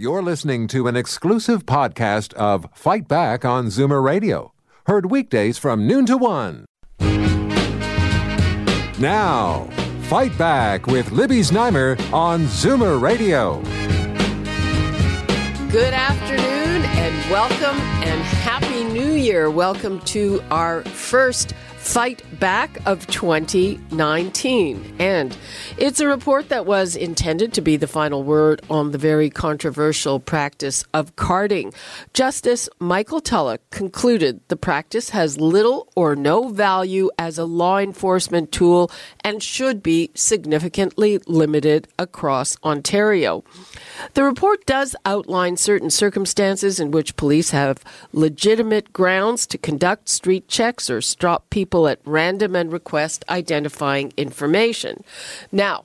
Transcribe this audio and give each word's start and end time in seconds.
You're 0.00 0.22
listening 0.22 0.68
to 0.68 0.86
an 0.86 0.94
exclusive 0.94 1.66
podcast 1.66 2.32
of 2.34 2.68
Fight 2.72 3.08
Back 3.08 3.44
on 3.44 3.66
Zoomer 3.66 4.00
Radio, 4.00 4.52
heard 4.86 5.10
weekdays 5.10 5.58
from 5.58 5.88
noon 5.88 6.06
to 6.06 6.16
one. 6.16 6.66
Now, 9.00 9.68
Fight 10.02 10.38
Back 10.38 10.86
with 10.86 11.10
Libby 11.10 11.40
Znaimer 11.40 11.98
on 12.12 12.44
Zoomer 12.44 13.02
Radio. 13.02 13.60
Good 15.72 15.92
afternoon 15.92 16.84
and 16.84 17.30
welcome 17.32 17.80
and 18.06 18.22
Happy 18.22 18.84
New 18.84 19.14
Year. 19.14 19.50
Welcome 19.50 19.98
to 20.02 20.40
our 20.52 20.84
first 20.84 21.54
Fight 21.76 22.22
Back 22.40 22.78
of 22.86 23.04
2019. 23.08 24.94
And 25.00 25.36
it's 25.76 25.98
a 25.98 26.06
report 26.06 26.50
that 26.50 26.66
was 26.66 26.94
intended 26.94 27.52
to 27.54 27.60
be 27.60 27.76
the 27.76 27.88
final 27.88 28.22
word 28.22 28.62
on 28.70 28.92
the 28.92 28.98
very 28.98 29.28
controversial 29.28 30.20
practice 30.20 30.84
of 30.94 31.16
carding. 31.16 31.72
Justice 32.14 32.68
Michael 32.78 33.20
Tulloch 33.20 33.60
concluded 33.70 34.40
the 34.46 34.56
practice 34.56 35.10
has 35.10 35.40
little 35.40 35.88
or 35.96 36.14
no 36.14 36.48
value 36.50 37.10
as 37.18 37.38
a 37.38 37.44
law 37.44 37.78
enforcement 37.78 38.52
tool 38.52 38.88
and 39.24 39.42
should 39.42 39.82
be 39.82 40.10
significantly 40.14 41.18
limited 41.26 41.88
across 41.98 42.56
Ontario. 42.62 43.42
The 44.14 44.22
report 44.22 44.64
does 44.64 44.94
outline 45.04 45.56
certain 45.56 45.90
circumstances 45.90 46.78
in 46.78 46.92
which 46.92 47.16
police 47.16 47.50
have 47.50 47.82
legitimate 48.12 48.92
grounds 48.92 49.44
to 49.48 49.58
conduct 49.58 50.08
street 50.08 50.46
checks 50.46 50.88
or 50.88 51.00
stop 51.00 51.50
people 51.50 51.88
at 51.88 51.98
random 52.04 52.27
and 52.28 52.72
request 52.72 53.24
identifying 53.28 54.12
information. 54.16 55.02
Now, 55.50 55.84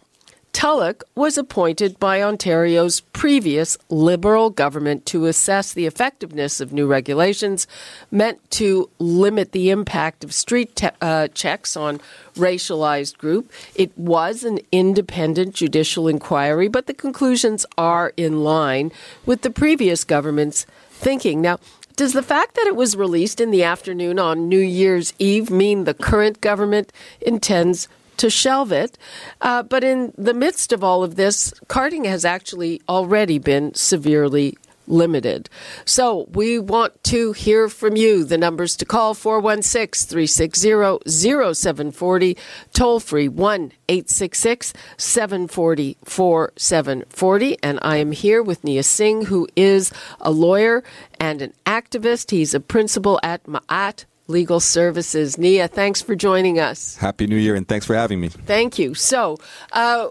Tulloch 0.53 1.03
was 1.15 1.35
appointed 1.37 1.99
by 1.99 2.21
Ontario's 2.21 3.01
previous 3.01 3.75
Liberal 3.89 4.51
government 4.51 5.05
to 5.07 5.25
assess 5.25 5.73
the 5.73 5.87
effectiveness 5.87 6.61
of 6.61 6.71
new 6.71 6.85
regulations 6.85 7.65
meant 8.11 8.39
to 8.51 8.87
limit 8.99 9.51
the 9.51 9.71
impact 9.71 10.23
of 10.23 10.31
street 10.31 10.75
te- 10.75 10.89
uh, 11.01 11.27
checks 11.29 11.75
on 11.75 11.99
racialized 12.35 13.17
group. 13.17 13.51
It 13.73 13.97
was 13.97 14.43
an 14.43 14.59
independent 14.71 15.55
judicial 15.55 16.07
inquiry, 16.07 16.67
but 16.67 16.85
the 16.85 16.93
conclusions 16.93 17.65
are 17.75 18.13
in 18.15 18.43
line 18.43 18.91
with 19.25 19.41
the 19.41 19.49
previous 19.49 20.03
government's 20.03 20.67
thinking. 20.91 21.41
Now, 21.41 21.59
does 21.95 22.13
the 22.13 22.23
fact 22.23 22.55
that 22.55 22.67
it 22.67 22.75
was 22.75 22.95
released 22.95 23.39
in 23.39 23.51
the 23.51 23.63
afternoon 23.63 24.19
on 24.19 24.49
New 24.49 24.59
Year's 24.59 25.13
Eve 25.19 25.49
mean 25.49 25.83
the 25.83 25.93
current 25.93 26.41
government 26.41 26.91
intends 27.21 27.87
to 28.17 28.29
shelve 28.29 28.71
it. 28.71 28.97
Uh, 29.41 29.63
but 29.63 29.83
in 29.83 30.13
the 30.17 30.33
midst 30.33 30.71
of 30.71 30.83
all 30.83 31.03
of 31.03 31.15
this, 31.15 31.53
carding 31.67 32.05
has 32.05 32.25
actually 32.25 32.81
already 32.87 33.39
been 33.39 33.73
severely 33.73 34.57
limited. 34.87 35.49
So 35.85 36.27
we 36.31 36.59
want 36.59 37.03
to 37.05 37.31
hear 37.33 37.69
from 37.69 37.95
you. 37.95 38.23
The 38.23 38.37
numbers 38.37 38.75
to 38.77 38.85
call 38.85 39.13
416 39.13 40.09
360 40.09 41.53
0740, 41.53 42.37
toll 42.73 42.99
free 42.99 43.27
1 43.27 43.71
866 43.89 44.73
740 44.97 45.97
4740. 46.03 47.57
And 47.63 47.79
I 47.81 47.97
am 47.97 48.11
here 48.11 48.41
with 48.41 48.63
Knia 48.63 48.83
Singh, 48.83 49.25
who 49.25 49.47
is 49.55 49.91
a 50.19 50.31
lawyer 50.31 50.83
and 51.19 51.41
an 51.41 51.53
activist. 51.65 52.31
He's 52.31 52.53
a 52.53 52.59
principal 52.59 53.19
at 53.23 53.43
Ma'at 53.45 54.05
Legal 54.27 54.59
Services. 54.59 55.35
Knia, 55.35 55.69
thanks 55.69 56.01
for 56.01 56.15
joining 56.15 56.59
us. 56.59 56.97
Happy 56.97 57.27
New 57.27 57.37
Year 57.37 57.55
and 57.55 57.67
thanks 57.67 57.85
for 57.85 57.95
having 57.95 58.21
me. 58.21 58.29
Thank 58.29 58.79
you. 58.79 58.93
So, 58.93 59.37
uh, 59.73 60.09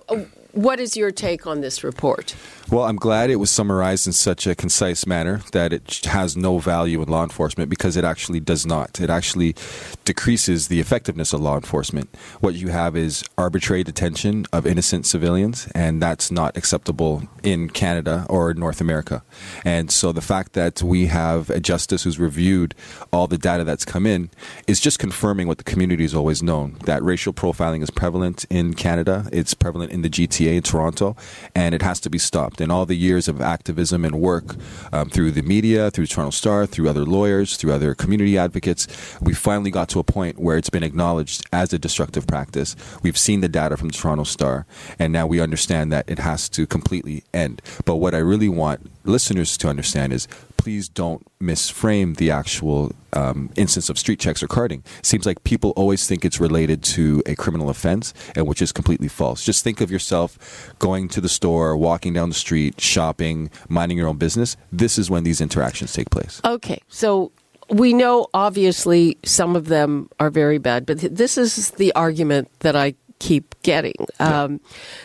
what 0.53 0.81
is 0.81 0.97
your 0.97 1.11
take 1.11 1.47
on 1.47 1.62
this 1.62 1.83
report? 1.83 2.34
Well, 2.71 2.85
I'm 2.85 2.97
glad 2.97 3.29
it 3.29 3.37
was 3.37 3.51
summarized 3.51 4.07
in 4.07 4.13
such 4.13 4.47
a 4.47 4.55
concise 4.55 5.07
manner 5.07 5.43
that 5.53 5.73
it 5.73 6.05
has 6.07 6.37
no 6.37 6.59
value 6.59 7.03
in 7.03 7.09
law 7.09 7.23
enforcement 7.23 7.69
because 7.69 7.97
it 7.97 8.05
actually 8.05 8.41
does 8.41 8.65
not. 8.65 9.01
It 9.01 9.11
actually 9.11 9.57
decreases 10.05 10.69
the 10.69 10.81
effectiveness 10.81 11.33
of 11.33 11.41
law 11.41 11.57
enforcement. 11.57 12.09
What 12.41 12.55
you 12.55 12.69
have 12.69 12.97
is 12.97 13.25
arbitrary 13.37 13.84
detention 13.84 14.47
of 14.53 14.67
innocent 14.67 15.06
civilians, 15.06 15.69
and 15.75 16.01
that's 16.01 16.31
not 16.31 16.56
acceptable 16.56 17.25
in 17.43 17.69
Canada 17.69 18.27
or 18.31 18.55
North 18.55 18.81
America. 18.81 19.22
And 19.65 19.91
so 19.91 20.12
the 20.12 20.21
fact 20.21 20.55
that 20.55 20.83
we 20.83 21.06
have 21.06 21.51
a 21.51 21.61
justice 21.61 22.05
who's 22.05 22.19
reviewed 22.19 22.75
all 23.12 23.27
the 23.27 23.39
data 23.39 23.65
that's 23.65 23.84
come 23.84 24.06
in 24.06 24.31
is 24.67 24.81
just 24.81 24.99
confirming 24.99 25.47
what 25.47 25.59
the 25.59 25.65
community 25.65 26.05
has 26.05 26.15
always 26.15 26.43
known 26.43 26.78
that 26.84 27.03
racial 27.03 27.33
profiling 27.33 27.83
is 27.83 27.91
prevalent 27.91 28.47
in 28.49 28.75
Canada, 28.75 29.28
it's 29.33 29.53
prevalent 29.53 29.93
in 29.93 30.03
the 30.03 30.11
GTA 30.11 30.56
in 30.56 30.62
Toronto, 30.62 31.17
and 31.55 31.75
it 31.75 31.83
has 31.83 32.01
to 32.01 32.09
be 32.09 32.19
stopped 32.19 32.52
in 32.61 32.71
all 32.71 32.87
the 32.87 32.97
years 32.97 33.29
of 33.29 33.41
activism 33.41 34.05
and 34.05 34.21
work 34.21 34.57
um, 34.93 35.09
through 35.09 35.31
the 35.31 35.43
media, 35.43 35.91
through 35.91 36.07
Toronto 36.07 36.31
Star, 36.31 36.67
through 36.67 36.89
other 36.89 37.05
lawyers, 37.05 37.57
through 37.57 37.73
other 37.73 37.95
community 37.95 38.37
advocates, 38.39 38.87
we 39.21 39.35
finally 39.35 39.71
got 39.71 39.89
to 39.91 39.99
a 39.99 40.05
point 40.05 40.39
where 40.39 40.57
it's 40.57 40.71
been 40.71 40.83
acknowledged 40.83 41.45
as 41.53 41.73
a 41.73 41.79
destructive 41.79 42.27
practice. 42.27 42.77
We've 43.03 43.19
seen 43.19 43.41
the 43.41 43.49
data 43.49 43.77
from 43.77 43.89
the 43.89 43.95
Toronto 43.95 44.25
Star, 44.25 44.67
and 44.99 45.13
now 45.13 45.27
we 45.27 45.41
understand 45.41 45.93
that 45.93 46.09
it 46.09 46.19
has 46.19 46.49
to 46.51 46.67
completely 46.67 47.25
end. 47.33 47.63
But 47.85 47.97
what 47.97 48.15
I 48.15 48.19
really 48.19 48.49
want 48.49 48.91
listeners 49.05 49.57
to 49.59 49.69
understand 49.69 50.13
is 50.13 50.29
please 50.62 50.89
don't 50.89 51.27
misframe 51.41 52.17
the 52.19 52.31
actual 52.31 52.93
um, 53.15 53.50
instance 53.56 53.89
of 53.89 53.99
street 53.99 54.21
checks 54.21 54.45
or 54.45 54.47
carding. 54.47 54.84
It 55.00 55.06
seems 55.06 55.27
like 55.27 55.43
people 55.43 55.71
always 55.71 56.06
think 56.06 56.25
it's 56.25 56.39
related 56.39 56.84
to 56.84 57.21
a 57.27 57.34
criminal 57.34 57.69
offense, 57.69 58.15
and 58.37 58.47
which 58.47 58.62
is 58.62 58.71
completely 58.71 59.09
false. 59.09 59.45
Just 59.45 59.65
think 59.65 59.81
of 59.81 59.91
yourself 59.91 60.72
going 60.78 61.09
to 61.09 61.21
the 61.21 61.28
store, 61.28 61.77
walking 61.77 62.12
down 62.12 62.28
the 62.28 62.37
street, 62.37 62.81
shopping, 62.81 63.51
minding 63.69 63.99
your 63.99 64.06
own 64.06 64.19
business. 64.19 64.56
This 64.71 64.99
is 64.99 65.11
when 65.11 65.25
these 65.25 65.41
interactions 65.41 65.93
take 65.93 66.11
place. 66.11 66.41
Okay, 66.45 66.81
so 66.87 67.33
we 67.69 67.93
know 67.93 68.28
obviously 68.33 69.19
some 69.25 69.56
of 69.56 69.67
them 69.67 70.09
are 70.21 70.31
very 70.31 70.59
bad, 70.59 70.87
but 70.87 71.01
this 71.01 71.37
is 71.37 71.72
the 71.72 71.93
argument 71.95 72.49
that 72.61 72.77
I 72.77 72.95
keep 73.19 73.61
getting. 73.65 74.06
Yeah. 74.21 74.45
Um, 74.45 74.61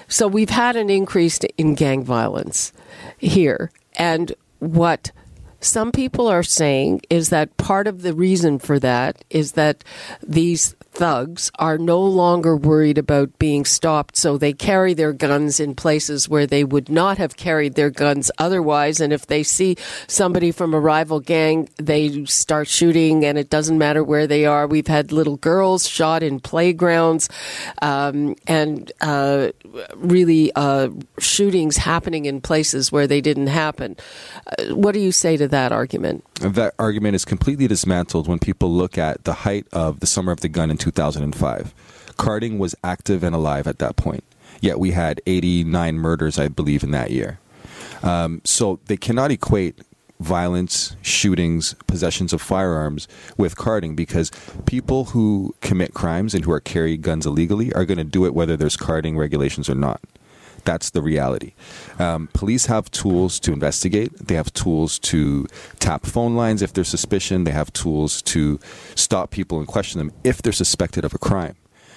so 0.07 0.27
we've 0.27 0.51
had 0.51 0.75
an 0.75 0.91
increase 0.91 1.39
in 1.57 1.73
gang 1.73 2.03
violence 2.03 2.73
here, 3.17 3.71
and 3.93 4.35
what 4.59 5.11
some 5.59 5.91
people 5.91 6.27
are 6.27 6.43
saying 6.43 7.01
is 7.09 7.29
that 7.29 7.55
part 7.57 7.87
of 7.87 8.01
the 8.01 8.13
reason 8.13 8.59
for 8.59 8.79
that 8.79 9.23
is 9.29 9.53
that 9.53 9.83
these 10.21 10.75
thugs 10.97 11.51
are 11.59 11.77
no 11.77 12.01
longer 12.01 12.57
worried 12.57 12.97
about 12.97 13.37
being 13.37 13.65
stopped, 13.65 14.17
so 14.17 14.35
they 14.35 14.51
carry 14.51 14.95
their 14.95 15.13
guns 15.13 15.59
in 15.59 15.75
places 15.75 16.27
where 16.27 16.47
they 16.47 16.63
would 16.63 16.89
not 16.89 17.19
have 17.19 17.37
carried 17.37 17.75
their 17.75 17.91
guns 17.91 18.31
otherwise. 18.39 18.99
And 18.99 19.13
if 19.13 19.27
they 19.27 19.43
see 19.43 19.77
somebody 20.07 20.51
from 20.51 20.73
a 20.73 20.79
rival 20.79 21.19
gang, 21.19 21.69
they 21.77 22.25
start 22.25 22.67
shooting, 22.67 23.23
and 23.23 23.37
it 23.37 23.51
doesn't 23.51 23.77
matter 23.77 24.03
where 24.03 24.25
they 24.25 24.45
are. 24.45 24.65
We've 24.65 24.87
had 24.87 25.11
little 25.11 25.37
girls 25.37 25.87
shot 25.87 26.23
in 26.23 26.39
playgrounds, 26.39 27.29
um, 27.83 28.35
and 28.47 28.91
uh, 28.99 29.49
really 29.95 30.51
uh, 30.55 30.89
shootings 31.19 31.77
happening 31.77 32.25
in 32.25 32.41
places 32.41 32.91
where 32.91 33.05
they 33.05 33.21
didn't 33.21 33.47
happen. 33.47 33.95
Uh, 34.47 34.75
what 34.75 34.93
do 34.93 34.99
you 34.99 35.11
say 35.11 35.37
to 35.37 35.47
that 35.49 35.71
argument? 35.71 36.23
That 36.41 36.73
argument 36.79 37.15
is 37.15 37.23
completely 37.23 37.67
dismantled 37.67 38.27
when 38.27 38.39
people 38.39 38.71
look 38.71 38.97
at 38.97 39.25
the 39.25 39.33
height 39.33 39.67
of 39.71 39.99
the 39.99 40.07
summer 40.07 40.31
of 40.31 40.41
the 40.41 40.49
gun 40.49 40.71
in 40.71 40.77
2005. 40.91 41.73
Carding 42.17 42.57
was 42.57 42.75
active 42.83 43.23
and 43.23 43.35
alive 43.35 43.67
at 43.67 43.79
that 43.79 43.95
point. 43.95 44.23
Yet 44.61 44.79
we 44.79 44.91
had 44.91 45.21
89 45.27 45.97
murders, 45.97 46.39
I 46.39 46.47
believe, 46.47 46.83
in 46.83 46.91
that 46.91 47.11
year. 47.11 47.39
Um, 48.01 48.41
so 48.43 48.79
they 48.85 48.97
cannot 48.97 49.31
equate 49.31 49.79
violence, 50.19 50.95
shootings, 51.01 51.75
possessions 51.85 52.33
of 52.33 52.41
firearms 52.41 53.07
with 53.37 53.55
carding 53.55 53.95
because 53.95 54.31
people 54.65 55.05
who 55.05 55.53
commit 55.61 55.93
crimes 55.93 56.33
and 56.33 56.43
who 56.43 56.51
are 56.51 56.59
carrying 56.59 57.01
guns 57.01 57.25
illegally 57.25 57.71
are 57.73 57.85
going 57.85 57.99
to 57.99 58.03
do 58.03 58.25
it 58.25 58.33
whether 58.33 58.57
there's 58.57 58.77
carding 58.77 59.17
regulations 59.17 59.69
or 59.69 59.75
not. 59.75 60.01
That's 60.67 60.89
the 60.89 61.01
reality. 61.01 61.53
Um, 61.97 62.27
police 62.33 62.65
have 62.65 62.91
tools 62.91 63.39
to 63.39 63.53
investigate. 63.53 64.11
They 64.27 64.35
have 64.35 64.51
tools 64.51 64.99
to 65.11 65.47
tap 65.79 66.05
phone 66.05 66.35
lines 66.35 66.61
if 66.61 66.73
there's 66.73 66.89
suspicion. 66.89 67.45
They 67.45 67.51
have 67.51 67.71
tools 67.71 68.21
to 68.33 68.59
stop 68.93 69.31
people 69.31 69.59
and 69.59 69.65
question 69.65 69.97
them 69.97 70.11
if 70.25 70.41
they're 70.41 70.51
suspected 70.51 71.05
of 71.05 71.13
a 71.13 71.17
crime. 71.17 71.55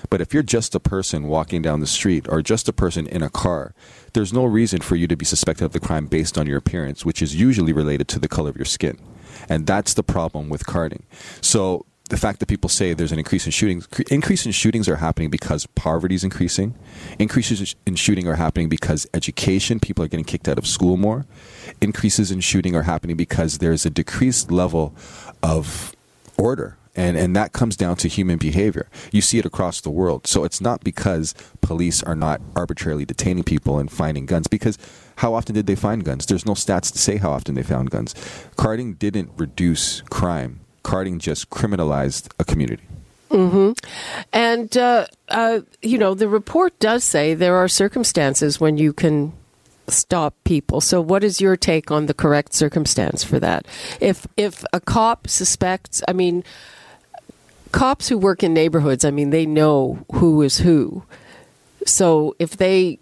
But 0.09 0.21
if 0.21 0.33
you're 0.33 0.45
just 0.45 0.77
a 0.77 0.81
person 0.81 1.27
walking 1.27 1.63
down 1.63 1.81
the 1.81 1.87
street 1.89 2.27
or 2.29 2.43
just 2.43 2.69
a 2.69 2.73
person 2.73 3.09
in 3.09 3.25
a 3.25 3.29
car, 3.29 3.75
there's 4.13 4.33
no 4.33 4.45
reason 4.45 4.81
for 4.81 4.95
you 4.95 5.09
to 5.09 5.17
be 5.17 5.25
suspected 5.25 5.65
of 5.65 5.73
the 5.73 5.81
crime 5.81 6.07
based 6.07 6.39
on 6.39 6.47
your 6.47 6.59
appearance, 6.59 7.05
which 7.05 7.21
is 7.21 7.35
usually 7.35 7.73
related 7.73 8.07
to 8.07 8.21
the 8.21 8.29
color 8.29 8.51
of 8.51 8.57
your 8.57 8.65
skin. 8.77 9.01
And 9.49 9.67
that's 9.67 9.95
the 9.95 10.05
problem 10.05 10.49
with 10.49 10.65
carding. 10.65 11.03
So 11.41 11.87
the 12.11 12.17
fact 12.17 12.41
that 12.41 12.47
people 12.47 12.69
say 12.69 12.93
there's 12.93 13.13
an 13.13 13.19
increase 13.19 13.47
in 13.47 13.53
shootings, 13.53 13.89
increase 14.11 14.45
in 14.45 14.53
shootings 14.53 14.89
are 14.89 14.97
happening 14.97 15.31
because 15.31 15.67
poverty 15.67 16.17
is 16.17 16.25
increasing. 16.25 16.75
Increases 17.19 17.75
in 17.87 17.95
shooting 17.95 18.27
are 18.27 18.35
happening 18.35 18.69
because 18.69 19.07
education, 19.15 19.79
people 19.81 20.05
are 20.05 20.09
getting 20.09 20.25
kicked 20.25 20.49
out 20.49 20.59
of 20.59 20.67
school 20.67 20.97
more. 20.97 21.25
Increases 21.81 22.31
in 22.31 22.41
shooting 22.41 22.75
are 22.75 22.83
happening 22.83 23.17
because 23.17 23.59
there's 23.59 23.87
a 23.87 23.91
decreased 23.91 24.51
level 24.51 24.95
of 25.43 25.95
order. 26.37 26.77
And, 26.97 27.17
and 27.17 27.37
that 27.37 27.53
comes 27.53 27.77
down 27.77 27.95
to 27.99 28.09
human 28.09 28.39
behavior. 28.39 28.89
You 29.13 29.21
see 29.21 29.39
it 29.39 29.47
across 29.47 29.81
the 29.81 29.91
world. 29.91 30.27
So 30.27 30.43
it's 30.43 30.61
not 30.61 30.83
because 30.83 31.33
police 31.61 32.03
are 32.03 32.17
not 32.17 32.41
arbitrarily 32.57 33.05
detaining 33.05 33.45
people 33.45 33.79
and 33.79 33.91
finding 33.91 34.27
guns, 34.27 34.49
because 34.49 34.77
how 35.17 35.35
often 35.35 35.55
did 35.55 35.69
they 35.69 35.77
find 35.77 36.05
guns? 36.05 36.27
There's 36.27 36.45
no 36.45 36.55
stats 36.55 36.91
to 36.93 36.99
say 36.99 37.19
how 37.19 37.31
often 37.31 37.55
they 37.55 37.63
found 37.63 37.91
guns. 37.91 38.17
Carding 38.57 38.95
didn't 38.95 39.31
reduce 39.37 40.01
crime. 40.11 40.61
Carding 40.83 41.19
just 41.19 41.51
criminalized 41.51 42.31
a 42.39 42.45
community. 42.45 42.85
Mm-hmm. 43.31 43.73
And, 44.33 44.77
uh, 44.77 45.07
uh, 45.29 45.61
you 45.83 45.99
know, 45.99 46.15
the 46.15 46.29
report 46.29 46.79
does 46.81 47.05
say 47.05 47.35
there 47.35 47.57
are 47.57 47.69
circumstances 47.69 48.61
when 48.61 48.77
you 48.77 48.93
can 48.93 49.33
stop 49.87 50.35
people. 50.45 50.81
So, 50.81 51.01
what 51.01 51.23
is 51.23 51.41
your 51.41 51.57
take 51.57 51.91
on 51.91 52.07
the 52.07 52.15
correct 52.15 52.55
circumstance 52.55 53.23
for 53.23 53.39
that? 53.41 53.67
If 54.01 54.27
if 54.37 54.65
a 54.73 54.81
cop 54.81 55.29
suspects, 55.29 56.03
I 56.09 56.13
mean, 56.13 56.45
cops 57.73 58.09
who 58.09 58.19
work 58.19 58.43
in 58.43 58.55
neighborhoods, 58.55 59.05
I 59.05 59.11
mean, 59.11 59.31
they 59.31 59.47
know 59.47 60.05
who 60.15 60.43
is 60.43 60.59
who. 60.59 61.05
So, 61.87 62.35
if 62.39 62.57
they 62.57 62.99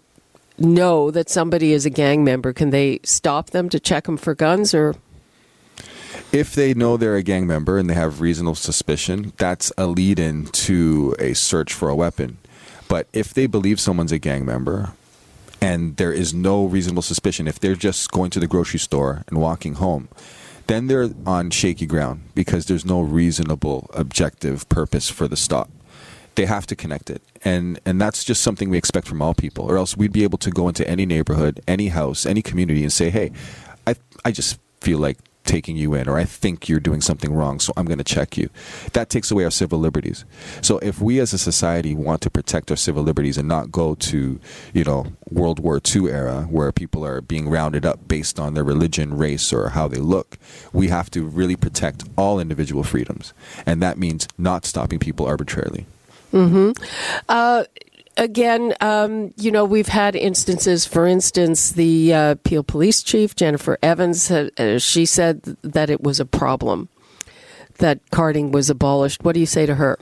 know 0.57 1.11
that 1.11 1.29
somebody 1.29 1.73
is 1.73 1.85
a 1.85 1.89
gang 1.89 2.23
member, 2.23 2.53
can 2.53 2.69
they 2.69 2.99
stop 3.03 3.51
them 3.51 3.69
to 3.69 3.79
check 3.79 4.05
them 4.05 4.17
for 4.17 4.35
guns 4.35 4.73
or? 4.73 4.95
If 6.31 6.53
they 6.53 6.75
know 6.75 6.95
they're 6.95 7.15
a 7.15 7.23
gang 7.23 7.47
member 7.47 7.79
and 7.79 7.89
they 7.89 7.95
have 7.95 8.21
reasonable 8.21 8.53
suspicion, 8.53 9.33
that's 9.37 9.71
a 9.79 9.87
lead 9.87 10.19
in 10.19 10.45
to 10.45 11.15
a 11.17 11.33
search 11.33 11.73
for 11.73 11.89
a 11.89 11.95
weapon. 11.95 12.37
But 12.87 13.07
if 13.13 13.33
they 13.33 13.47
believe 13.47 13.79
someone's 13.79 14.11
a 14.11 14.19
gang 14.19 14.45
member 14.45 14.93
and 15.59 15.97
there 15.97 16.13
is 16.13 16.31
no 16.31 16.65
reasonable 16.65 17.01
suspicion, 17.01 17.47
if 17.47 17.59
they're 17.59 17.75
just 17.75 18.11
going 18.11 18.29
to 18.31 18.39
the 18.39 18.45
grocery 18.45 18.79
store 18.79 19.23
and 19.27 19.39
walking 19.39 19.75
home, 19.75 20.07
then 20.67 20.85
they're 20.85 21.09
on 21.25 21.49
shaky 21.49 21.87
ground 21.87 22.21
because 22.35 22.67
there's 22.67 22.85
no 22.85 23.01
reasonable 23.01 23.89
objective 23.95 24.69
purpose 24.69 25.09
for 25.09 25.27
the 25.27 25.35
stop. 25.35 25.71
They 26.35 26.45
have 26.45 26.67
to 26.67 26.75
connect 26.75 27.09
it. 27.09 27.23
And 27.43 27.79
and 27.87 27.99
that's 27.99 28.23
just 28.23 28.43
something 28.43 28.69
we 28.69 28.77
expect 28.77 29.07
from 29.07 29.19
all 29.19 29.33
people. 29.33 29.65
Or 29.65 29.77
else 29.77 29.97
we'd 29.97 30.13
be 30.13 30.23
able 30.23 30.37
to 30.39 30.51
go 30.51 30.67
into 30.67 30.87
any 30.87 31.07
neighborhood, 31.07 31.59
any 31.67 31.87
house, 31.87 32.27
any 32.27 32.43
community 32.43 32.83
and 32.83 32.93
say, 32.93 33.09
"Hey, 33.09 33.31
I 33.87 33.95
I 34.23 34.31
just 34.31 34.59
feel 34.79 34.99
like 34.99 35.17
taking 35.49 35.75
you 35.75 35.95
in, 35.95 36.07
or 36.07 36.17
I 36.17 36.25
think 36.25 36.69
you're 36.69 36.79
doing 36.79 37.01
something 37.01 37.33
wrong, 37.33 37.59
so 37.59 37.73
I'm 37.75 37.85
going 37.85 37.97
to 37.97 38.03
check 38.03 38.37
you. 38.37 38.49
That 38.93 39.09
takes 39.09 39.31
away 39.31 39.43
our 39.45 39.51
civil 39.51 39.79
liberties. 39.79 40.23
So 40.61 40.77
if 40.77 41.01
we 41.01 41.19
as 41.19 41.33
a 41.33 41.39
society 41.39 41.95
want 41.95 42.21
to 42.21 42.29
protect 42.29 42.69
our 42.69 42.77
civil 42.77 43.01
liberties 43.01 43.35
and 43.37 43.47
not 43.47 43.71
go 43.71 43.95
to, 43.95 44.39
you 44.73 44.83
know, 44.83 45.07
World 45.31 45.59
War 45.59 45.81
II 45.83 46.11
era 46.11 46.43
where 46.43 46.71
people 46.71 47.03
are 47.03 47.19
being 47.19 47.49
rounded 47.49 47.83
up 47.83 48.07
based 48.07 48.39
on 48.39 48.53
their 48.53 48.63
religion, 48.63 49.17
race, 49.17 49.51
or 49.51 49.69
how 49.69 49.87
they 49.87 49.97
look, 49.97 50.37
we 50.71 50.89
have 50.89 51.09
to 51.11 51.23
really 51.23 51.55
protect 51.55 52.03
all 52.15 52.39
individual 52.39 52.83
freedoms, 52.83 53.33
and 53.65 53.81
that 53.81 53.97
means 53.97 54.27
not 54.37 54.65
stopping 54.65 54.99
people 54.99 55.25
arbitrarily. 55.25 55.87
Hmm. 56.31 56.73
Uh, 57.27 57.63
again, 58.17 58.73
um, 58.81 59.33
you 59.37 59.51
know, 59.51 59.65
we've 59.65 59.87
had 59.87 60.15
instances. 60.15 60.85
For 60.85 61.05
instance, 61.05 61.71
the 61.71 62.13
uh, 62.13 62.35
Peel 62.43 62.63
Police 62.63 63.03
Chief 63.03 63.35
Jennifer 63.35 63.77
Evans, 63.81 64.29
uh, 64.29 64.79
she 64.79 65.05
said 65.05 65.43
that 65.61 65.89
it 65.89 66.01
was 66.01 66.19
a 66.19 66.25
problem 66.25 66.89
that 67.77 67.99
carding 68.11 68.51
was 68.51 68.69
abolished. 68.69 69.23
What 69.23 69.33
do 69.33 69.39
you 69.39 69.45
say 69.45 69.65
to 69.65 69.75
her? 69.75 69.97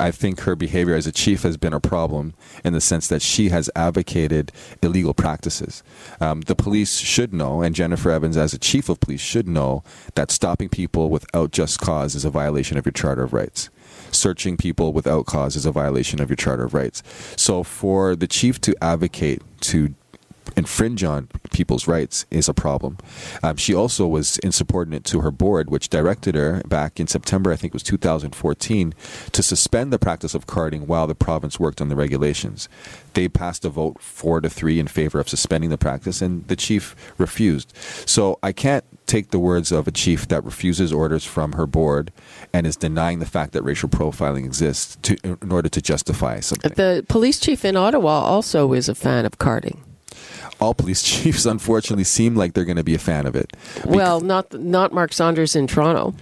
I 0.00 0.10
think 0.10 0.40
her 0.40 0.56
behavior 0.56 0.94
as 0.94 1.06
a 1.06 1.12
chief 1.12 1.42
has 1.42 1.56
been 1.56 1.72
a 1.72 1.80
problem 1.80 2.34
in 2.64 2.72
the 2.72 2.80
sense 2.80 3.06
that 3.08 3.22
she 3.22 3.50
has 3.50 3.70
advocated 3.76 4.52
illegal 4.82 5.14
practices. 5.14 5.82
Um, 6.20 6.42
the 6.42 6.54
police 6.54 6.98
should 6.98 7.32
know, 7.32 7.62
and 7.62 7.74
Jennifer 7.74 8.10
Evans, 8.10 8.36
as 8.36 8.52
a 8.52 8.58
chief 8.58 8.88
of 8.88 9.00
police, 9.00 9.20
should 9.20 9.48
know 9.48 9.82
that 10.14 10.30
stopping 10.30 10.68
people 10.68 11.10
without 11.10 11.50
just 11.50 11.80
cause 11.80 12.14
is 12.14 12.24
a 12.24 12.30
violation 12.30 12.78
of 12.78 12.86
your 12.86 12.92
Charter 12.92 13.24
of 13.24 13.32
Rights 13.32 13.70
searching 14.18 14.56
people 14.56 14.92
without 14.92 15.26
cause 15.26 15.56
is 15.56 15.66
a 15.66 15.72
violation 15.72 16.20
of 16.20 16.28
your 16.28 16.36
Charter 16.36 16.64
of 16.64 16.74
Rights. 16.74 17.02
So 17.36 17.62
for 17.62 18.16
the 18.16 18.26
chief 18.26 18.60
to 18.62 18.74
advocate 18.82 19.42
to 19.62 19.94
infringe 20.56 21.04
on 21.04 21.28
people's 21.52 21.88
rights 21.88 22.26
is 22.30 22.48
a 22.48 22.54
problem. 22.54 22.98
Um, 23.42 23.56
she 23.56 23.74
also 23.74 24.06
was 24.06 24.38
insubordinate 24.38 25.04
to 25.04 25.20
her 25.20 25.30
board, 25.30 25.70
which 25.70 25.88
directed 25.88 26.34
her 26.34 26.62
back 26.66 27.00
in 27.00 27.06
September, 27.06 27.52
I 27.52 27.56
think 27.56 27.72
it 27.72 27.74
was 27.74 27.82
2014, 27.82 28.94
to 29.32 29.42
suspend 29.42 29.92
the 29.92 29.98
practice 29.98 30.34
of 30.34 30.46
carding 30.46 30.86
while 30.86 31.06
the 31.06 31.14
province 31.14 31.58
worked 31.58 31.80
on 31.80 31.88
the 31.88 31.96
regulations. 31.96 32.68
They 33.14 33.28
passed 33.28 33.64
a 33.64 33.68
vote 33.68 34.00
four 34.00 34.40
to 34.40 34.48
three 34.48 34.78
in 34.78 34.86
favor 34.86 35.18
of 35.18 35.28
suspending 35.28 35.70
the 35.70 35.78
practice, 35.78 36.22
and 36.22 36.46
the 36.48 36.56
chief 36.56 36.94
refused. 37.18 37.72
So 38.06 38.38
I 38.42 38.52
can't 38.52 38.84
take 39.06 39.30
the 39.30 39.38
words 39.38 39.72
of 39.72 39.88
a 39.88 39.90
chief 39.90 40.28
that 40.28 40.44
refuses 40.44 40.92
orders 40.92 41.24
from 41.24 41.52
her 41.52 41.66
board 41.66 42.12
and 42.52 42.66
is 42.66 42.76
denying 42.76 43.18
the 43.18 43.26
fact 43.26 43.52
that 43.52 43.62
racial 43.62 43.88
profiling 43.88 44.44
exists 44.44 44.96
to, 45.02 45.16
in 45.24 45.50
order 45.50 45.68
to 45.68 45.80
justify 45.82 46.40
something. 46.40 46.72
The 46.74 47.04
police 47.08 47.40
chief 47.40 47.64
in 47.64 47.76
Ottawa 47.76 48.20
also 48.20 48.72
is 48.74 48.88
a 48.88 48.94
fan 48.94 49.24
of 49.24 49.38
carding 49.38 49.82
all 50.60 50.74
police 50.74 51.02
chiefs 51.10 51.46
unfortunately 51.46 52.04
seem 52.04 52.36
like 52.36 52.54
they're 52.54 52.64
going 52.64 52.76
to 52.76 52.84
be 52.84 52.94
a 52.94 52.98
fan 52.98 53.26
of 53.26 53.36
it. 53.36 53.56
Well, 53.84 54.20
not 54.20 54.52
not 54.52 54.92
Mark 54.92 55.12
Saunders 55.12 55.56
in 55.56 55.66
Toronto. 55.66 56.14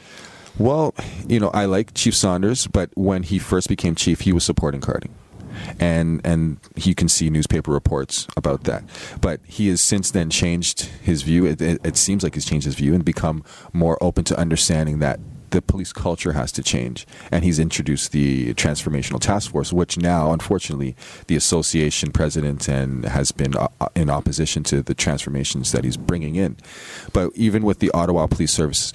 Well, 0.58 0.94
you 1.28 1.38
know, 1.38 1.50
I 1.52 1.66
like 1.66 1.92
Chief 1.92 2.14
Saunders, 2.14 2.66
but 2.66 2.90
when 2.94 3.24
he 3.24 3.38
first 3.38 3.68
became 3.68 3.94
chief, 3.94 4.20
he 4.20 4.32
was 4.32 4.42
supporting 4.42 4.80
carding 4.80 5.14
and 5.78 6.20
and 6.24 6.58
you 6.76 6.94
can 6.94 7.08
see 7.08 7.30
newspaper 7.30 7.72
reports 7.72 8.26
about 8.36 8.64
that. 8.64 8.84
But 9.20 9.40
he 9.46 9.68
has 9.68 9.80
since 9.80 10.10
then 10.10 10.30
changed 10.30 10.82
his 11.02 11.22
view. 11.22 11.46
It, 11.46 11.60
it, 11.60 11.80
it 11.84 11.96
seems 11.96 12.22
like 12.22 12.34
he's 12.34 12.44
changed 12.44 12.64
his 12.66 12.74
view 12.74 12.94
and 12.94 13.04
become 13.04 13.44
more 13.72 14.02
open 14.02 14.24
to 14.24 14.38
understanding 14.38 14.98
that 15.00 15.20
the 15.50 15.62
police 15.62 15.92
culture 15.92 16.32
has 16.32 16.52
to 16.52 16.62
change. 16.62 17.06
And 17.30 17.44
he's 17.44 17.58
introduced 17.58 18.12
the 18.12 18.54
transformational 18.54 19.20
task 19.20 19.50
force, 19.50 19.72
which 19.72 19.98
now, 19.98 20.32
unfortunately, 20.32 20.96
the 21.26 21.36
association 21.36 22.10
president 22.12 22.68
and 22.68 23.04
has 23.04 23.32
been 23.32 23.56
uh, 23.56 23.68
uh, 23.80 23.88
in 23.94 24.10
opposition 24.10 24.62
to 24.64 24.82
the 24.82 24.94
transformations 24.94 25.72
that 25.72 25.84
he's 25.84 25.96
bringing 25.96 26.36
in. 26.36 26.56
But 27.12 27.30
even 27.34 27.62
with 27.62 27.78
the 27.78 27.90
Ottawa 27.92 28.26
Police 28.26 28.52
Service, 28.52 28.92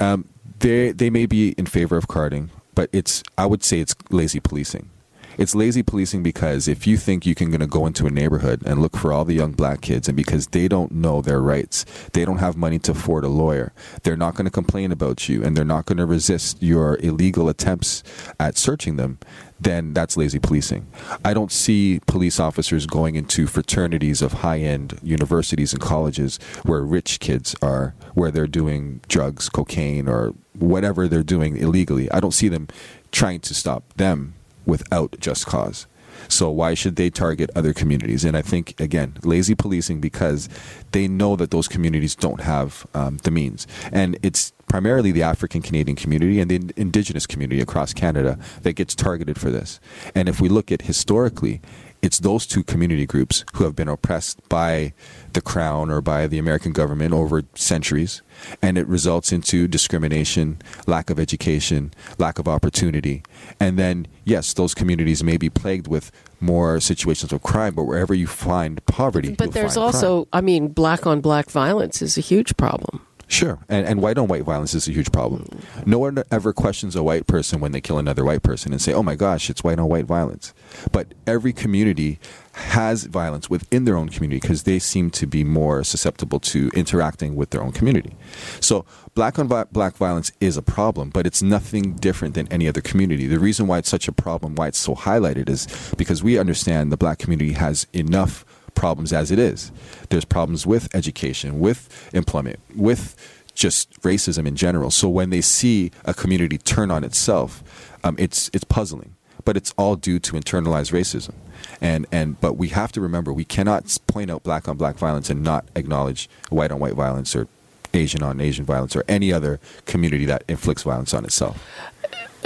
um, 0.00 0.28
they 0.60 0.92
they 0.92 1.10
may 1.10 1.26
be 1.26 1.50
in 1.52 1.66
favor 1.66 1.96
of 1.96 2.08
carding, 2.08 2.50
but 2.74 2.88
it's 2.92 3.22
I 3.36 3.46
would 3.46 3.62
say 3.62 3.80
it's 3.80 3.94
lazy 4.10 4.40
policing. 4.40 4.91
It's 5.38 5.54
lazy 5.54 5.82
policing 5.82 6.22
because 6.22 6.68
if 6.68 6.86
you 6.86 6.96
think 6.96 7.24
you 7.24 7.34
can 7.34 7.50
going 7.50 7.60
to 7.60 7.66
go 7.66 7.86
into 7.86 8.06
a 8.06 8.10
neighborhood 8.10 8.62
and 8.64 8.80
look 8.80 8.96
for 8.96 9.12
all 9.12 9.24
the 9.24 9.34
young 9.34 9.52
black 9.52 9.80
kids, 9.80 10.08
and 10.08 10.16
because 10.16 10.48
they 10.48 10.68
don't 10.68 10.92
know 10.92 11.20
their 11.20 11.40
rights, 11.40 11.84
they 12.12 12.24
don't 12.24 12.38
have 12.38 12.56
money 12.56 12.78
to 12.80 12.92
afford 12.92 13.24
a 13.24 13.28
lawyer, 13.28 13.72
they're 14.02 14.16
not 14.16 14.34
going 14.34 14.44
to 14.44 14.50
complain 14.50 14.92
about 14.92 15.28
you, 15.28 15.42
and 15.42 15.56
they're 15.56 15.64
not 15.64 15.86
going 15.86 15.98
to 15.98 16.06
resist 16.06 16.62
your 16.62 16.98
illegal 17.00 17.48
attempts 17.48 18.02
at 18.38 18.56
searching 18.56 18.96
them, 18.96 19.18
then 19.60 19.94
that's 19.94 20.16
lazy 20.16 20.38
policing. 20.38 20.86
I 21.24 21.34
don't 21.34 21.52
see 21.52 22.00
police 22.06 22.40
officers 22.40 22.86
going 22.86 23.14
into 23.14 23.46
fraternities 23.46 24.20
of 24.20 24.32
high 24.32 24.58
end 24.58 24.98
universities 25.02 25.72
and 25.72 25.80
colleges 25.80 26.38
where 26.64 26.82
rich 26.82 27.20
kids 27.20 27.54
are, 27.62 27.94
where 28.14 28.30
they're 28.30 28.46
doing 28.46 29.00
drugs, 29.08 29.48
cocaine, 29.48 30.08
or 30.08 30.34
whatever 30.58 31.08
they're 31.08 31.22
doing 31.22 31.56
illegally. 31.56 32.10
I 32.10 32.20
don't 32.20 32.32
see 32.32 32.48
them 32.48 32.68
trying 33.12 33.40
to 33.40 33.54
stop 33.54 33.84
them 33.94 34.34
without 34.66 35.16
just 35.20 35.46
cause. 35.46 35.86
So 36.28 36.50
why 36.50 36.74
should 36.74 36.96
they 36.96 37.10
target 37.10 37.50
other 37.54 37.72
communities? 37.72 38.24
And 38.24 38.36
I 38.36 38.42
think 38.42 38.78
again, 38.80 39.16
lazy 39.22 39.54
policing 39.54 40.00
because 40.00 40.48
they 40.92 41.08
know 41.08 41.36
that 41.36 41.50
those 41.50 41.68
communities 41.68 42.14
don't 42.14 42.40
have 42.40 42.86
um, 42.94 43.18
the 43.18 43.30
means, 43.30 43.66
and 43.92 44.18
it's 44.22 44.52
primarily 44.68 45.12
the 45.12 45.22
African 45.22 45.60
Canadian 45.60 45.96
community 45.96 46.40
and 46.40 46.50
the 46.50 46.72
Indigenous 46.76 47.26
community 47.26 47.60
across 47.60 47.92
Canada 47.92 48.38
that 48.62 48.74
gets 48.74 48.94
targeted 48.94 49.38
for 49.38 49.50
this. 49.50 49.80
And 50.14 50.28
if 50.28 50.40
we 50.40 50.48
look 50.48 50.72
at 50.72 50.82
historically, 50.82 51.60
it's 52.02 52.18
those 52.18 52.46
two 52.46 52.64
community 52.64 53.06
groups 53.06 53.44
who 53.54 53.64
have 53.64 53.76
been 53.76 53.88
oppressed 53.88 54.46
by 54.48 54.92
the 55.32 55.40
crown 55.40 55.90
or 55.90 56.00
by 56.00 56.26
the 56.26 56.38
American 56.38 56.72
government 56.72 57.14
over 57.14 57.42
centuries, 57.54 58.22
and 58.60 58.76
it 58.76 58.86
results 58.88 59.32
into 59.32 59.68
discrimination, 59.68 60.60
lack 60.86 61.10
of 61.10 61.20
education, 61.20 61.94
lack 62.18 62.38
of 62.40 62.48
opportunity. 62.48 63.22
And 63.60 63.78
then, 63.78 64.08
yes, 64.24 64.52
those 64.52 64.74
communities 64.74 65.22
may 65.22 65.36
be 65.36 65.48
plagued 65.48 65.86
with 65.86 66.10
more 66.40 66.80
situations 66.80 67.32
of 67.32 67.42
crime, 67.42 67.74
but 67.74 67.84
wherever 67.84 68.12
you 68.12 68.26
find 68.26 68.84
poverty, 68.86 69.34
but 69.34 69.52
there's 69.52 69.76
also, 69.76 70.24
crime. 70.24 70.28
I 70.32 70.40
mean, 70.40 70.68
black 70.68 71.06
on 71.06 71.20
black 71.20 71.50
violence 71.50 72.02
is 72.02 72.18
a 72.18 72.20
huge 72.20 72.56
problem. 72.56 73.06
Sure, 73.32 73.58
and, 73.66 73.86
and 73.86 74.02
white 74.02 74.18
on 74.18 74.28
white 74.28 74.42
violence 74.42 74.74
is 74.74 74.86
a 74.86 74.92
huge 74.92 75.10
problem. 75.10 75.46
No 75.86 75.98
one 75.98 76.22
ever 76.30 76.52
questions 76.52 76.94
a 76.94 77.02
white 77.02 77.26
person 77.26 77.60
when 77.60 77.72
they 77.72 77.80
kill 77.80 77.96
another 77.96 78.26
white 78.26 78.42
person 78.42 78.72
and 78.72 78.80
say, 78.82 78.92
"Oh 78.92 79.02
my 79.02 79.14
gosh, 79.14 79.48
it's 79.48 79.64
white 79.64 79.78
on 79.78 79.88
white 79.88 80.04
violence." 80.04 80.52
But 80.92 81.14
every 81.26 81.54
community 81.54 82.18
has 82.52 83.04
violence 83.04 83.48
within 83.48 83.86
their 83.86 83.96
own 83.96 84.10
community 84.10 84.38
because 84.38 84.64
they 84.64 84.78
seem 84.78 85.10
to 85.12 85.26
be 85.26 85.44
more 85.44 85.82
susceptible 85.82 86.40
to 86.40 86.70
interacting 86.74 87.34
with 87.34 87.48
their 87.50 87.62
own 87.62 87.72
community. 87.72 88.14
So, 88.60 88.84
black 89.14 89.38
on 89.38 89.46
black 89.46 89.96
violence 89.96 90.30
is 90.40 90.58
a 90.58 90.62
problem, 90.62 91.08
but 91.08 91.26
it's 91.26 91.42
nothing 91.42 91.94
different 91.94 92.34
than 92.34 92.46
any 92.48 92.68
other 92.68 92.82
community. 92.82 93.26
The 93.26 93.38
reason 93.38 93.66
why 93.66 93.78
it's 93.78 93.88
such 93.88 94.08
a 94.08 94.12
problem, 94.12 94.56
why 94.56 94.68
it's 94.68 94.78
so 94.78 94.94
highlighted, 94.94 95.48
is 95.48 95.66
because 95.96 96.22
we 96.22 96.38
understand 96.38 96.92
the 96.92 96.98
black 96.98 97.18
community 97.18 97.54
has 97.54 97.86
enough 97.94 98.44
problems 98.74 99.12
as 99.12 99.30
it 99.30 99.38
is. 99.38 99.70
There's 100.08 100.24
problems 100.24 100.66
with 100.66 100.94
education, 100.94 101.60
with 101.60 102.10
employment, 102.14 102.58
with 102.74 103.16
just 103.54 104.00
racism 104.02 104.46
in 104.46 104.56
general. 104.56 104.90
So 104.90 105.08
when 105.08 105.30
they 105.30 105.40
see 105.42 105.90
a 106.04 106.14
community 106.14 106.58
turn 106.58 106.90
on 106.90 107.04
itself, 107.04 107.62
um, 108.02 108.16
it's 108.18 108.50
it's 108.52 108.64
puzzling. 108.64 109.14
but 109.44 109.56
it's 109.56 109.74
all 109.76 109.96
due 109.96 110.18
to 110.20 110.34
internalized 110.34 110.92
racism. 110.92 111.34
And 111.80 112.06
and 112.12 112.40
but 112.40 112.54
we 112.54 112.68
have 112.68 112.92
to 112.92 113.00
remember 113.00 113.32
we 113.32 113.44
cannot 113.44 113.98
point 114.06 114.30
out 114.30 114.42
black 114.42 114.68
on 114.68 114.76
black 114.76 114.96
violence 114.96 115.30
and 115.30 115.42
not 115.42 115.66
acknowledge 115.74 116.28
white 116.50 116.70
on 116.70 116.78
white 116.78 116.94
violence 116.94 117.34
or 117.34 117.48
Asian 117.94 118.22
on 118.22 118.40
Asian 118.40 118.64
violence 118.64 118.96
or 118.96 119.04
any 119.08 119.32
other 119.32 119.60
community 119.86 120.24
that 120.26 120.44
inflicts 120.48 120.82
violence 120.82 121.12
on 121.12 121.24
itself. 121.24 121.62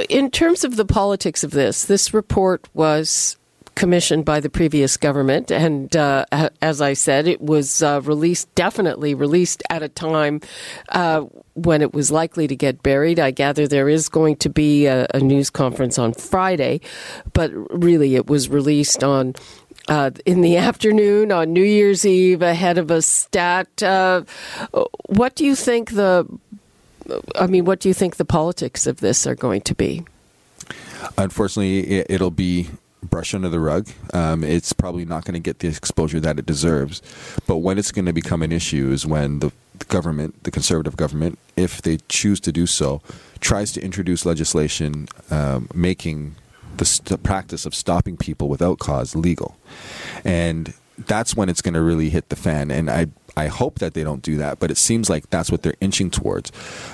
In 0.09 0.31
terms 0.31 0.65
of 0.65 0.77
the 0.77 0.85
politics 0.85 1.43
of 1.45 1.53
this, 1.53 1.85
this 1.85 2.13
report 2.13 2.69
was 2.75 3.37
commissioned 3.77 4.25
by 4.25 4.41
the 4.41 4.51
previous 4.51 4.97
government, 4.97 5.53
and 5.53 5.95
uh, 5.95 6.25
as 6.61 6.81
I 6.81 6.95
said, 6.95 7.29
it 7.29 7.41
was 7.41 7.83
uh, 7.83 8.01
released, 8.03 8.53
definitely 8.57 9.15
released 9.15 9.63
at 9.71 9.83
a 9.83 9.89
time 9.89 10.41
uh, 10.89 11.21
when 11.55 11.83
it 11.83 11.95
was 11.95 12.11
likely 12.11 12.49
to 12.49 12.57
get 12.57 12.83
buried. 12.83 13.21
I 13.21 13.31
gather 13.31 13.69
there 13.69 13.89
is 13.89 14.09
going 14.09 14.37
to 14.37 14.49
be 14.49 14.87
a, 14.87 15.07
a 15.15 15.21
news 15.21 15.51
conference 15.51 15.99
on 15.99 16.15
Friday, 16.15 16.81
but 17.33 17.53
really 17.71 18.17
it 18.17 18.27
was 18.27 18.49
released 18.49 19.05
on. 19.05 19.35
Uh, 19.89 20.11
in 20.25 20.41
the 20.41 20.57
afternoon 20.57 21.31
on 21.31 21.53
New 21.53 21.63
Year's 21.63 22.05
Eve, 22.05 22.43
ahead 22.43 22.77
of 22.77 22.91
a 22.91 23.01
stat, 23.01 23.85
uh, 23.85 24.23
what 25.07 25.37
do 25.37 25.45
you 25.45 25.55
think 25.55 25.93
the 25.93 26.27
I 27.37 27.47
mean, 27.47 27.67
what 27.67 27.79
do 27.79 27.89
you 27.89 27.95
think 27.95 28.17
the 28.17 28.25
politics 28.25 28.89
of 28.89 28.99
this 28.99 29.29
are 29.29 29.37
going 29.37 29.61
to 29.61 29.77
be? 29.77 30.05
Unfortunately, 31.17 32.05
it'll 32.09 32.33
be 32.33 32.69
brushed 33.07 33.35
under 33.35 33.49
the 33.49 33.61
rug. 33.61 33.89
Um, 34.13 34.45
it's 34.45 34.73
probably 34.73 35.05
not 35.05 35.25
going 35.25 35.35
to 35.35 35.41
get 35.41 35.61
the 35.61 35.69
exposure 35.69 36.21
that 36.21 36.39
it 36.39 36.47
deserves. 36.47 37.03
But 37.47 37.59
when 37.59 37.79
it's 37.79 37.93
going 37.93 38.07
to 38.07 38.13
become 38.13 38.43
an 38.43 38.53
issue 38.53 38.91
is 38.91 39.07
when 39.07 39.41
the, 39.41 39.53
the 39.79 39.85
government, 39.87 40.43
the 40.45 40.51
conservative 40.51 40.97
government, 40.97 41.39
if 41.57 41.83
they 41.83 41.99
choose 42.09 42.41
to 42.41 42.53
do 42.53 42.67
so, 42.67 43.01
tries 43.41 43.73
to 43.73 43.83
introduce 43.83 44.27
legislation 44.27 45.09
um, 45.31 45.69
making 45.75 46.37
the 46.77 46.85
st- 46.85 47.23
practice 47.23 47.67
of 47.67 47.75
stopping 47.75 48.17
people 48.17 48.49
without 48.49 48.79
cause 48.79 49.17
legal. 49.17 49.57
And 50.25 50.75
that's 50.99 51.37
when 51.37 51.49
it's 51.49 51.63
going 51.63 51.75
to 51.75 51.83
really 51.83 52.11
hit 52.11 52.29
the 52.29 52.37
fan. 52.37 52.71
And 52.71 52.91
I, 52.91 53.07
I 53.37 53.49
hope 53.49 53.79
that 53.81 53.95
they 53.95 54.03
don't 54.03 54.23
do 54.23 54.37
that, 54.39 54.59
but 54.59 54.71
it 54.71 54.77
seems 54.77 55.11
like 55.11 55.29
that's 55.31 55.51
what 55.51 55.63
they're 55.63 55.75
inching 55.81 56.11
towards. 56.11 56.51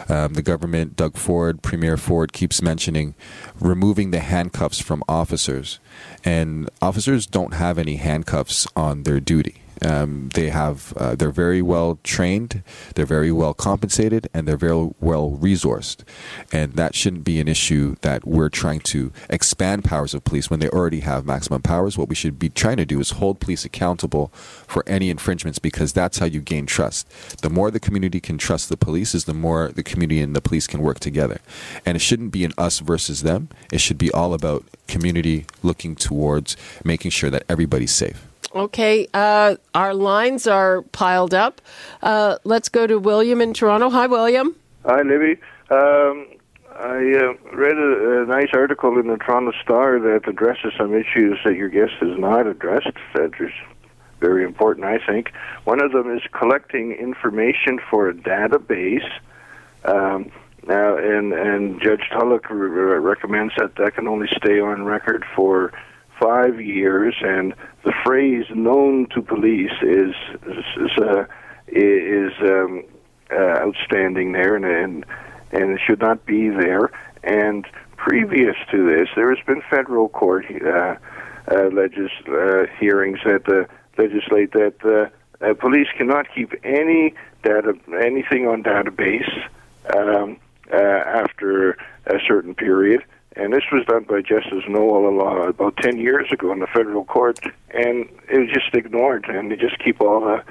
Um, 0.08 0.34
the 0.34 0.42
government, 0.42 0.96
Doug 0.96 1.16
Ford, 1.16 1.62
Premier 1.62 1.96
Ford, 1.96 2.32
keeps 2.32 2.60
mentioning 2.60 3.14
removing 3.60 4.10
the 4.10 4.20
handcuffs 4.20 4.80
from 4.80 5.04
officers, 5.08 5.78
and 6.24 6.68
officers 6.80 7.26
don't 7.26 7.54
have 7.54 7.78
any 7.78 7.96
handcuffs 7.96 8.66
on 8.74 9.04
their 9.04 9.20
duty. 9.20 9.61
Um, 9.84 10.28
they 10.34 10.50
have 10.50 10.92
uh, 10.96 11.14
they're 11.14 11.30
very 11.30 11.62
well 11.62 11.98
trained, 12.02 12.62
they're 12.94 13.06
very 13.06 13.32
well 13.32 13.54
compensated, 13.54 14.28
and 14.32 14.46
they're 14.46 14.56
very 14.56 14.90
well 15.00 15.38
resourced, 15.40 16.04
and 16.52 16.74
that 16.74 16.94
shouldn't 16.94 17.24
be 17.24 17.40
an 17.40 17.48
issue 17.48 17.96
that 18.02 18.26
we're 18.26 18.48
trying 18.48 18.80
to 18.80 19.12
expand 19.28 19.84
powers 19.84 20.14
of 20.14 20.24
police 20.24 20.50
when 20.50 20.60
they 20.60 20.68
already 20.68 21.00
have 21.00 21.26
maximum 21.26 21.62
powers. 21.62 21.98
What 21.98 22.08
we 22.08 22.14
should 22.14 22.38
be 22.38 22.48
trying 22.48 22.76
to 22.76 22.84
do 22.84 23.00
is 23.00 23.10
hold 23.12 23.40
police 23.40 23.64
accountable 23.64 24.28
for 24.66 24.84
any 24.86 25.10
infringements 25.10 25.58
because 25.58 25.92
that's 25.92 26.18
how 26.18 26.26
you 26.26 26.40
gain 26.40 26.66
trust. 26.66 27.08
The 27.42 27.50
more 27.50 27.70
the 27.70 27.80
community 27.80 28.20
can 28.20 28.38
trust 28.38 28.68
the 28.68 28.76
police, 28.76 29.14
is 29.14 29.24
the 29.24 29.34
more 29.34 29.68
the 29.68 29.82
community 29.82 30.20
and 30.20 30.36
the 30.36 30.40
police 30.40 30.66
can 30.66 30.80
work 30.80 31.00
together, 31.00 31.40
and 31.84 31.96
it 31.96 32.00
shouldn't 32.00 32.32
be 32.32 32.44
an 32.44 32.52
us 32.56 32.78
versus 32.78 33.22
them. 33.22 33.48
It 33.72 33.80
should 33.80 33.98
be 33.98 34.10
all 34.12 34.34
about 34.34 34.64
community 34.86 35.46
looking 35.62 35.96
towards 35.96 36.56
making 36.84 37.10
sure 37.10 37.30
that 37.30 37.44
everybody's 37.48 37.92
safe. 37.92 38.31
Okay, 38.54 39.06
uh, 39.14 39.56
our 39.74 39.94
lines 39.94 40.46
are 40.46 40.82
piled 40.82 41.32
up. 41.32 41.62
Uh, 42.02 42.36
let's 42.44 42.68
go 42.68 42.86
to 42.86 42.98
William 42.98 43.40
in 43.40 43.54
Toronto. 43.54 43.88
Hi, 43.88 44.06
William. 44.06 44.54
Hi, 44.84 45.00
Libby. 45.02 45.40
Um, 45.70 46.26
I 46.74 46.98
uh, 47.14 47.34
read 47.54 47.76
a, 47.78 48.22
a 48.22 48.26
nice 48.26 48.50
article 48.52 48.98
in 48.98 49.06
the 49.06 49.16
Toronto 49.16 49.52
Star 49.62 49.98
that 50.00 50.28
addresses 50.28 50.72
some 50.76 50.94
issues 50.94 51.38
that 51.44 51.56
your 51.56 51.70
guest 51.70 51.92
has 52.00 52.18
not 52.18 52.46
addressed. 52.46 52.92
That 53.14 53.32
is 53.40 53.52
very 54.20 54.44
important, 54.44 54.86
I 54.86 54.98
think. 54.98 55.32
One 55.64 55.82
of 55.82 55.92
them 55.92 56.14
is 56.14 56.22
collecting 56.32 56.92
information 56.92 57.80
for 57.90 58.08
a 58.08 58.14
database. 58.14 59.08
Um, 59.84 60.30
now, 60.66 60.96
and 60.96 61.32
and 61.32 61.80
Judge 61.82 62.02
Tulloch 62.12 62.48
re- 62.48 62.68
re- 62.68 62.98
recommends 62.98 63.54
that 63.58 63.74
that 63.76 63.94
can 63.94 64.06
only 64.06 64.28
stay 64.28 64.60
on 64.60 64.84
record 64.84 65.24
for 65.34 65.72
five 66.22 66.60
years, 66.60 67.14
and 67.20 67.54
the 67.84 67.92
phrase 68.04 68.44
"known 68.54 69.06
to 69.14 69.22
police" 69.22 69.72
is 69.82 70.14
is 70.46 70.98
uh, 70.98 71.24
is 71.66 72.32
um, 72.42 72.84
uh, 73.30 73.64
outstanding 73.64 74.32
there, 74.32 74.54
and, 74.56 74.64
and 74.64 75.04
and 75.52 75.72
it 75.72 75.80
should 75.86 76.00
not 76.00 76.24
be 76.26 76.48
there. 76.48 76.90
And 77.24 77.66
previous 77.96 78.56
to 78.70 78.86
this, 78.86 79.08
there 79.14 79.34
has 79.34 79.44
been 79.46 79.62
federal 79.70 80.08
court 80.08 80.46
uh, 80.50 80.96
uh, 81.50 81.66
legis- 81.72 82.26
uh, 82.28 82.66
hearings 82.78 83.18
that 83.24 83.48
uh, 83.48 83.72
legislate 83.98 84.52
that 84.52 84.74
uh, 84.84 85.44
uh, 85.44 85.54
police 85.54 85.88
cannot 85.96 86.26
keep 86.34 86.52
any 86.64 87.14
data, 87.42 87.74
anything 88.00 88.46
on 88.46 88.62
database 88.62 89.30
um, 89.96 90.38
uh, 90.72 90.76
after 90.76 91.72
a 92.06 92.18
certain 92.26 92.54
period. 92.54 93.02
And 93.34 93.52
this 93.52 93.62
was 93.72 93.84
done 93.86 94.04
by 94.04 94.20
Justice 94.20 94.64
Noel 94.68 95.14
Law 95.16 95.48
about 95.48 95.76
10 95.78 95.98
years 95.98 96.30
ago 96.30 96.52
in 96.52 96.58
the 96.58 96.66
federal 96.66 97.04
court, 97.04 97.38
and 97.70 98.06
it 98.30 98.38
was 98.38 98.48
just 98.52 98.74
ignored, 98.74 99.26
and 99.28 99.50
they 99.50 99.56
just 99.56 99.78
keep 99.78 100.00
all 100.00 100.20
the 100.20 100.44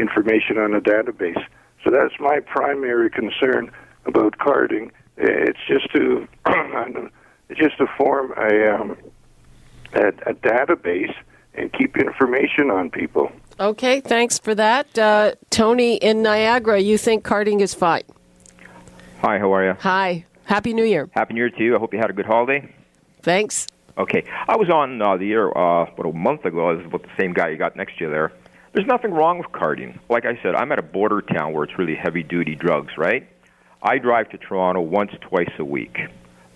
information 0.00 0.56
on 0.56 0.74
a 0.74 0.80
database. 0.80 1.44
So 1.84 1.90
that's 1.90 2.14
my 2.18 2.40
primary 2.40 3.10
concern 3.10 3.70
about 4.06 4.38
carding. 4.38 4.92
It's 5.16 5.58
just 5.68 5.92
to 5.92 6.26
it's 7.48 7.60
just 7.60 7.76
to 7.78 7.86
form 7.98 8.32
a, 8.36 8.74
um, 8.74 8.96
a 9.92 10.08
a 10.08 10.34
database 10.34 11.14
and 11.54 11.70
keep 11.72 11.96
information 11.98 12.70
on 12.70 12.90
people. 12.90 13.30
Okay, 13.60 14.00
thanks 14.00 14.38
for 14.38 14.54
that. 14.54 14.98
Uh, 14.98 15.34
Tony 15.50 15.96
in 15.96 16.22
Niagara, 16.22 16.78
you 16.78 16.96
think 16.96 17.24
carding 17.24 17.60
is 17.60 17.74
fine? 17.74 18.04
Hi, 19.20 19.38
how 19.38 19.52
are 19.52 19.64
you? 19.64 19.76
Hi. 19.80 20.24
Happy 20.44 20.72
New 20.74 20.84
Year. 20.84 21.08
Happy 21.12 21.34
New 21.34 21.40
Year 21.40 21.50
to 21.50 21.64
you. 21.64 21.76
I 21.76 21.78
hope 21.78 21.92
you 21.92 21.98
had 21.98 22.10
a 22.10 22.12
good 22.12 22.26
holiday. 22.26 22.74
Thanks. 23.22 23.66
Okay, 23.96 24.24
I 24.48 24.56
was 24.56 24.70
on 24.70 25.02
uh, 25.02 25.16
the 25.16 25.30
air 25.32 25.56
uh, 25.56 25.84
about 25.84 26.06
a 26.06 26.12
month 26.12 26.44
ago. 26.44 26.70
I 26.70 26.72
was 26.72 26.86
about 26.86 27.02
the 27.02 27.10
same 27.18 27.32
guy 27.34 27.50
you 27.50 27.58
got 27.58 27.76
next 27.76 27.98
to 27.98 28.04
you 28.04 28.10
there. 28.10 28.32
There's 28.72 28.86
nothing 28.86 29.12
wrong 29.12 29.38
with 29.38 29.52
carding. 29.52 30.00
Like 30.08 30.24
I 30.24 30.40
said, 30.42 30.54
I'm 30.54 30.72
at 30.72 30.78
a 30.78 30.82
border 30.82 31.20
town 31.20 31.52
where 31.52 31.64
it's 31.64 31.78
really 31.78 31.94
heavy 31.94 32.22
duty 32.22 32.54
drugs, 32.54 32.96
right? 32.96 33.28
I 33.82 33.98
drive 33.98 34.30
to 34.30 34.38
Toronto 34.38 34.80
once, 34.80 35.12
twice 35.20 35.50
a 35.58 35.64
week. 35.64 35.98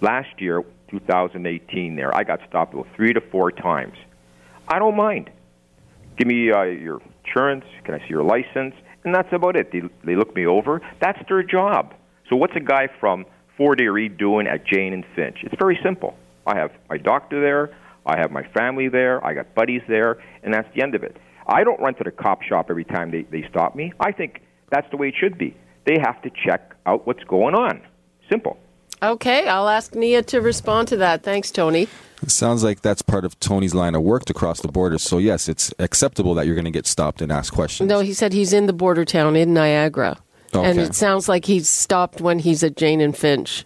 Last 0.00 0.40
year, 0.40 0.64
2018, 0.88 1.96
there, 1.96 2.16
I 2.16 2.24
got 2.24 2.40
stopped 2.48 2.72
about 2.72 2.86
three 2.96 3.12
to 3.12 3.20
four 3.20 3.50
times. 3.50 3.96
I 4.66 4.78
don't 4.78 4.96
mind. 4.96 5.30
Give 6.16 6.26
me 6.26 6.50
uh, 6.50 6.62
your 6.62 7.02
insurance. 7.24 7.64
Can 7.84 7.94
I 7.94 7.98
see 7.98 8.08
your 8.08 8.22
license? 8.22 8.74
And 9.04 9.14
that's 9.14 9.32
about 9.32 9.56
it. 9.56 9.72
They, 9.72 9.82
they 10.04 10.16
look 10.16 10.34
me 10.34 10.46
over. 10.46 10.80
That's 11.00 11.18
their 11.28 11.42
job. 11.42 11.94
So 12.30 12.36
what's 12.36 12.56
a 12.56 12.60
guy 12.60 12.88
from 12.98 13.26
Fort 13.56 13.80
Erie 13.80 14.08
doing 14.08 14.46
at 14.46 14.66
Jane 14.66 14.92
and 14.92 15.04
Finch? 15.14 15.38
It's 15.42 15.54
very 15.58 15.78
simple. 15.82 16.16
I 16.46 16.56
have 16.56 16.72
my 16.88 16.98
doctor 16.98 17.40
there. 17.40 17.76
I 18.06 18.18
have 18.18 18.30
my 18.30 18.44
family 18.44 18.88
there. 18.88 19.24
I 19.26 19.34
got 19.34 19.54
buddies 19.54 19.82
there, 19.88 20.22
and 20.42 20.54
that's 20.54 20.72
the 20.74 20.82
end 20.82 20.94
of 20.94 21.02
it. 21.02 21.16
I 21.48 21.64
don't 21.64 21.80
run 21.80 21.94
to 21.96 22.04
the 22.04 22.10
cop 22.10 22.42
shop 22.42 22.66
every 22.70 22.84
time 22.84 23.10
they, 23.10 23.22
they 23.22 23.46
stop 23.48 23.74
me. 23.74 23.92
I 24.00 24.12
think 24.12 24.42
that's 24.70 24.88
the 24.90 24.96
way 24.96 25.08
it 25.08 25.14
should 25.18 25.38
be. 25.38 25.56
They 25.84 25.98
have 26.00 26.20
to 26.22 26.30
check 26.30 26.74
out 26.86 27.06
what's 27.06 27.24
going 27.24 27.54
on. 27.54 27.80
Simple. 28.28 28.58
Okay, 29.02 29.46
I'll 29.46 29.68
ask 29.68 29.92
Knia 29.94 30.22
to 30.26 30.40
respond 30.40 30.88
to 30.88 30.96
that. 30.98 31.22
Thanks, 31.22 31.50
Tony. 31.50 31.86
It 32.22 32.30
sounds 32.30 32.64
like 32.64 32.80
that's 32.80 33.02
part 33.02 33.24
of 33.24 33.38
Tony's 33.40 33.74
line 33.74 33.94
of 33.94 34.02
work 34.02 34.24
to 34.24 34.34
cross 34.34 34.60
the 34.60 34.68
border. 34.68 34.98
So 34.98 35.18
yes, 35.18 35.48
it's 35.48 35.72
acceptable 35.78 36.34
that 36.34 36.46
you're 36.46 36.54
going 36.54 36.64
to 36.64 36.70
get 36.70 36.86
stopped 36.86 37.20
and 37.20 37.30
asked 37.30 37.52
questions. 37.52 37.88
No, 37.88 38.00
he 38.00 38.14
said 38.14 38.32
he's 38.32 38.52
in 38.52 38.66
the 38.66 38.72
border 38.72 39.04
town 39.04 39.36
in 39.36 39.52
Niagara. 39.52 40.18
And 40.64 40.78
it 40.78 40.94
sounds 40.94 41.28
like 41.28 41.44
he's 41.44 41.68
stopped 41.68 42.20
when 42.20 42.38
he's 42.38 42.62
at 42.62 42.76
Jane 42.76 43.00
and 43.00 43.16
Finch. 43.16 43.64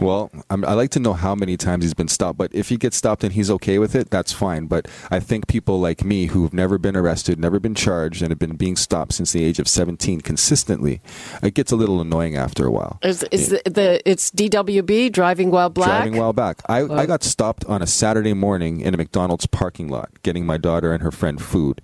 Well, 0.00 0.30
I'm, 0.50 0.64
I 0.64 0.74
like 0.74 0.90
to 0.90 1.00
know 1.00 1.12
how 1.12 1.34
many 1.34 1.56
times 1.56 1.84
he's 1.84 1.94
been 1.94 2.08
stopped. 2.08 2.38
But 2.38 2.54
if 2.54 2.68
he 2.68 2.76
gets 2.76 2.96
stopped 2.96 3.24
and 3.24 3.32
he's 3.32 3.50
okay 3.50 3.78
with 3.78 3.94
it, 3.94 4.10
that's 4.10 4.32
fine. 4.32 4.66
But 4.66 4.86
I 5.10 5.20
think 5.20 5.48
people 5.48 5.80
like 5.80 6.04
me 6.04 6.26
who've 6.26 6.52
never 6.52 6.78
been 6.78 6.96
arrested, 6.96 7.38
never 7.38 7.58
been 7.58 7.74
charged, 7.74 8.22
and 8.22 8.30
have 8.30 8.38
been 8.38 8.56
being 8.56 8.76
stopped 8.76 9.14
since 9.14 9.32
the 9.32 9.44
age 9.44 9.58
of 9.58 9.68
17 9.68 10.20
consistently, 10.20 11.00
it 11.42 11.54
gets 11.54 11.72
a 11.72 11.76
little 11.76 12.00
annoying 12.00 12.36
after 12.36 12.66
a 12.66 12.70
while. 12.70 12.98
Is, 13.02 13.24
is 13.30 13.48
the, 13.48 13.62
the 13.64 14.08
it's 14.08 14.30
DWB 14.30 15.12
driving 15.12 15.50
while 15.50 15.70
black? 15.70 16.02
Driving 16.02 16.16
while 16.16 16.32
back. 16.32 16.62
I, 16.68 16.82
I 16.82 17.06
got 17.06 17.22
stopped 17.22 17.64
on 17.64 17.82
a 17.82 17.86
Saturday 17.86 18.34
morning 18.34 18.80
in 18.80 18.94
a 18.94 18.96
McDonald's 18.96 19.46
parking 19.46 19.88
lot 19.88 20.10
getting 20.22 20.46
my 20.46 20.58
daughter 20.58 20.92
and 20.92 21.02
her 21.02 21.10
friend 21.10 21.40
food. 21.42 21.80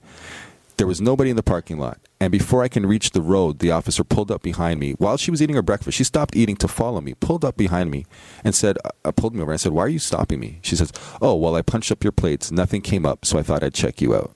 There 0.76 0.86
was 0.86 1.00
nobody 1.00 1.30
in 1.30 1.36
the 1.36 1.42
parking 1.42 1.78
lot. 1.78 1.98
And 2.24 2.32
before 2.32 2.62
I 2.62 2.68
can 2.68 2.86
reach 2.86 3.10
the 3.10 3.20
road, 3.20 3.58
the 3.58 3.70
officer 3.70 4.02
pulled 4.02 4.30
up 4.30 4.40
behind 4.40 4.80
me. 4.80 4.92
While 4.92 5.18
she 5.18 5.30
was 5.30 5.42
eating 5.42 5.56
her 5.56 5.62
breakfast, 5.62 5.98
she 5.98 6.04
stopped 6.04 6.34
eating 6.34 6.56
to 6.56 6.66
follow 6.66 7.02
me, 7.02 7.12
pulled 7.12 7.44
up 7.44 7.58
behind 7.58 7.90
me, 7.90 8.06
and 8.42 8.54
said, 8.54 8.78
uh, 9.04 9.12
pulled 9.12 9.34
me 9.34 9.42
over. 9.42 9.52
I 9.52 9.56
said, 9.56 9.72
Why 9.72 9.82
are 9.82 9.88
you 9.88 9.98
stopping 9.98 10.40
me? 10.40 10.58
She 10.62 10.74
says, 10.74 10.90
Oh, 11.20 11.34
well, 11.34 11.54
I 11.54 11.60
punched 11.60 11.92
up 11.92 12.02
your 12.02 12.12
plates. 12.12 12.50
Nothing 12.50 12.80
came 12.80 13.04
up, 13.04 13.26
so 13.26 13.38
I 13.38 13.42
thought 13.42 13.62
I'd 13.62 13.74
check 13.74 14.00
you 14.00 14.14
out. 14.14 14.34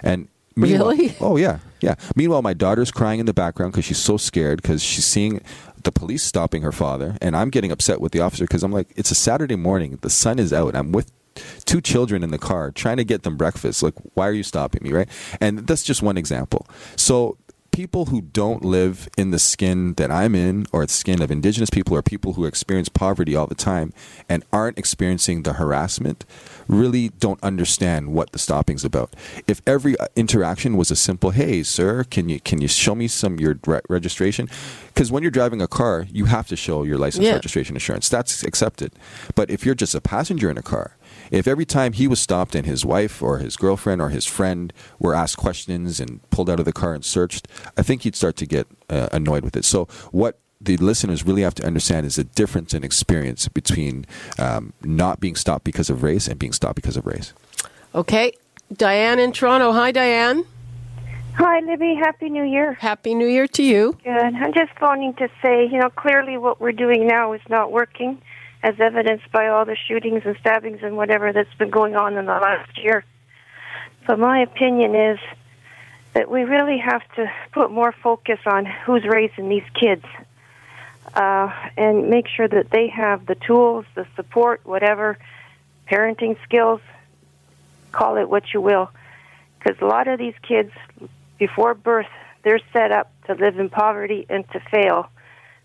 And 0.00 0.28
Really? 0.56 1.16
Oh, 1.20 1.36
yeah, 1.36 1.58
yeah. 1.80 1.96
Meanwhile, 2.14 2.42
my 2.42 2.54
daughter's 2.54 2.92
crying 2.92 3.18
in 3.18 3.26
the 3.26 3.34
background 3.34 3.72
because 3.72 3.84
she's 3.84 3.98
so 3.98 4.16
scared 4.16 4.62
because 4.62 4.80
she's 4.80 5.04
seeing 5.04 5.40
the 5.82 5.90
police 5.90 6.22
stopping 6.22 6.62
her 6.62 6.70
father. 6.70 7.18
And 7.20 7.36
I'm 7.36 7.50
getting 7.50 7.72
upset 7.72 8.00
with 8.00 8.12
the 8.12 8.20
officer 8.20 8.44
because 8.44 8.62
I'm 8.62 8.70
like, 8.70 8.92
It's 8.94 9.10
a 9.10 9.16
Saturday 9.16 9.56
morning. 9.56 9.98
The 10.02 10.10
sun 10.10 10.38
is 10.38 10.52
out. 10.52 10.76
I'm 10.76 10.92
with 10.92 11.10
two 11.64 11.80
children 11.80 12.22
in 12.22 12.30
the 12.30 12.38
car 12.38 12.70
trying 12.70 12.96
to 12.98 13.04
get 13.04 13.22
them 13.22 13.36
breakfast. 13.36 13.82
Like, 13.82 13.94
why 14.14 14.28
are 14.28 14.32
you 14.32 14.42
stopping 14.42 14.82
me, 14.82 14.92
right? 14.92 15.08
And 15.40 15.66
that's 15.66 15.82
just 15.82 16.02
one 16.02 16.16
example. 16.16 16.66
So 16.96 17.36
people 17.72 18.04
who 18.04 18.20
don't 18.20 18.64
live 18.64 19.08
in 19.18 19.32
the 19.32 19.38
skin 19.38 19.94
that 19.94 20.08
I'm 20.08 20.36
in, 20.36 20.64
or 20.70 20.86
the 20.86 20.92
skin 20.92 21.20
of 21.20 21.28
indigenous 21.32 21.70
people, 21.70 21.96
or 21.96 22.02
people 22.02 22.34
who 22.34 22.44
experience 22.44 22.88
poverty 22.88 23.34
all 23.34 23.48
the 23.48 23.56
time 23.56 23.92
and 24.28 24.44
aren't 24.52 24.78
experiencing 24.78 25.42
the 25.42 25.54
harassment, 25.54 26.24
really 26.68 27.08
don't 27.18 27.42
understand 27.42 28.12
what 28.12 28.30
the 28.30 28.38
stopping's 28.38 28.84
about. 28.84 29.16
If 29.48 29.60
every 29.66 29.98
uh, 29.98 30.06
interaction 30.14 30.76
was 30.76 30.92
a 30.92 30.96
simple, 30.96 31.30
"Hey, 31.30 31.64
sir, 31.64 32.04
can 32.04 32.28
you 32.28 32.38
can 32.38 32.60
you 32.60 32.68
show 32.68 32.94
me 32.94 33.08
some 33.08 33.40
your 33.40 33.58
re- 33.66 33.80
registration?" 33.88 34.48
Because 34.94 35.10
when 35.10 35.24
you're 35.24 35.32
driving 35.32 35.60
a 35.60 35.66
car, 35.66 36.06
you 36.12 36.26
have 36.26 36.46
to 36.48 36.56
show 36.56 36.84
your 36.84 36.96
license, 36.96 37.24
Yeah. 37.26 37.32
registration, 37.32 37.74
insurance. 37.74 38.08
That's 38.08 38.44
accepted. 38.44 38.92
But 39.34 39.50
if 39.50 39.66
you're 39.66 39.74
just 39.74 39.96
a 39.96 40.00
passenger 40.00 40.48
in 40.48 40.56
a 40.56 40.62
car, 40.62 40.96
if 41.30 41.46
every 41.46 41.64
time 41.64 41.92
he 41.92 42.06
was 42.06 42.20
stopped 42.20 42.54
and 42.54 42.66
his 42.66 42.84
wife 42.84 43.22
or 43.22 43.38
his 43.38 43.56
girlfriend 43.56 44.00
or 44.00 44.10
his 44.10 44.26
friend 44.26 44.72
were 44.98 45.14
asked 45.14 45.36
questions 45.36 46.00
and 46.00 46.28
pulled 46.30 46.50
out 46.50 46.58
of 46.58 46.64
the 46.64 46.72
car 46.72 46.94
and 46.94 47.04
searched, 47.04 47.48
I 47.76 47.82
think 47.82 48.02
he'd 48.02 48.16
start 48.16 48.36
to 48.36 48.46
get 48.46 48.66
uh, 48.88 49.08
annoyed 49.12 49.44
with 49.44 49.56
it. 49.56 49.64
So, 49.64 49.86
what 50.10 50.38
the 50.60 50.76
listeners 50.78 51.24
really 51.24 51.42
have 51.42 51.54
to 51.54 51.66
understand 51.66 52.06
is 52.06 52.16
the 52.16 52.24
difference 52.24 52.72
in 52.74 52.84
experience 52.84 53.48
between 53.48 54.06
um, 54.38 54.72
not 54.82 55.20
being 55.20 55.36
stopped 55.36 55.64
because 55.64 55.90
of 55.90 56.02
race 56.02 56.26
and 56.26 56.38
being 56.38 56.52
stopped 56.52 56.76
because 56.76 56.96
of 56.96 57.06
race. 57.06 57.32
Okay. 57.94 58.32
Diane 58.72 59.18
in 59.18 59.32
Toronto. 59.32 59.72
Hi, 59.72 59.92
Diane. 59.92 60.44
Hi, 61.34 61.60
Libby. 61.60 61.94
Happy 61.96 62.28
New 62.28 62.44
Year. 62.44 62.74
Happy 62.74 63.14
New 63.14 63.26
Year 63.26 63.48
to 63.48 63.62
you. 63.62 63.98
Good. 64.04 64.12
I'm 64.12 64.54
just 64.54 64.72
phoning 64.78 65.14
to 65.14 65.28
say, 65.42 65.66
you 65.66 65.78
know, 65.78 65.90
clearly 65.90 66.38
what 66.38 66.60
we're 66.60 66.72
doing 66.72 67.06
now 67.06 67.32
is 67.32 67.40
not 67.48 67.72
working, 67.72 68.22
as 68.64 68.80
evidenced 68.80 69.30
by 69.30 69.48
all 69.48 69.66
the 69.66 69.76
shootings 69.76 70.22
and 70.24 70.36
stabbings 70.38 70.80
and 70.82 70.96
whatever 70.96 71.34
that's 71.34 71.52
been 71.58 71.68
going 71.68 71.94
on 71.96 72.16
in 72.16 72.24
the 72.24 72.32
last 72.32 72.78
year. 72.78 73.04
So 74.06 74.16
my 74.16 74.40
opinion 74.40 74.94
is 74.94 75.18
that 76.14 76.30
we 76.30 76.44
really 76.44 76.78
have 76.78 77.02
to 77.16 77.30
put 77.52 77.70
more 77.70 77.92
focus 77.92 78.40
on 78.46 78.64
who's 78.64 79.04
raising 79.04 79.50
these 79.50 79.68
kids 79.78 80.04
uh, 81.12 81.52
and 81.76 82.08
make 82.08 82.26
sure 82.26 82.48
that 82.48 82.70
they 82.70 82.88
have 82.88 83.26
the 83.26 83.34
tools, 83.34 83.84
the 83.94 84.06
support, 84.16 84.62
whatever, 84.64 85.18
parenting 85.86 86.42
skills, 86.42 86.80
call 87.92 88.16
it 88.16 88.30
what 88.30 88.54
you 88.54 88.62
will. 88.62 88.88
Because 89.58 89.78
a 89.82 89.86
lot 89.86 90.08
of 90.08 90.18
these 90.18 90.34
kids, 90.40 90.72
before 91.38 91.74
birth, 91.74 92.08
they're 92.44 92.60
set 92.72 92.92
up 92.92 93.12
to 93.26 93.34
live 93.34 93.58
in 93.58 93.68
poverty 93.68 94.24
and 94.30 94.48
to 94.52 94.60
fail 94.70 95.10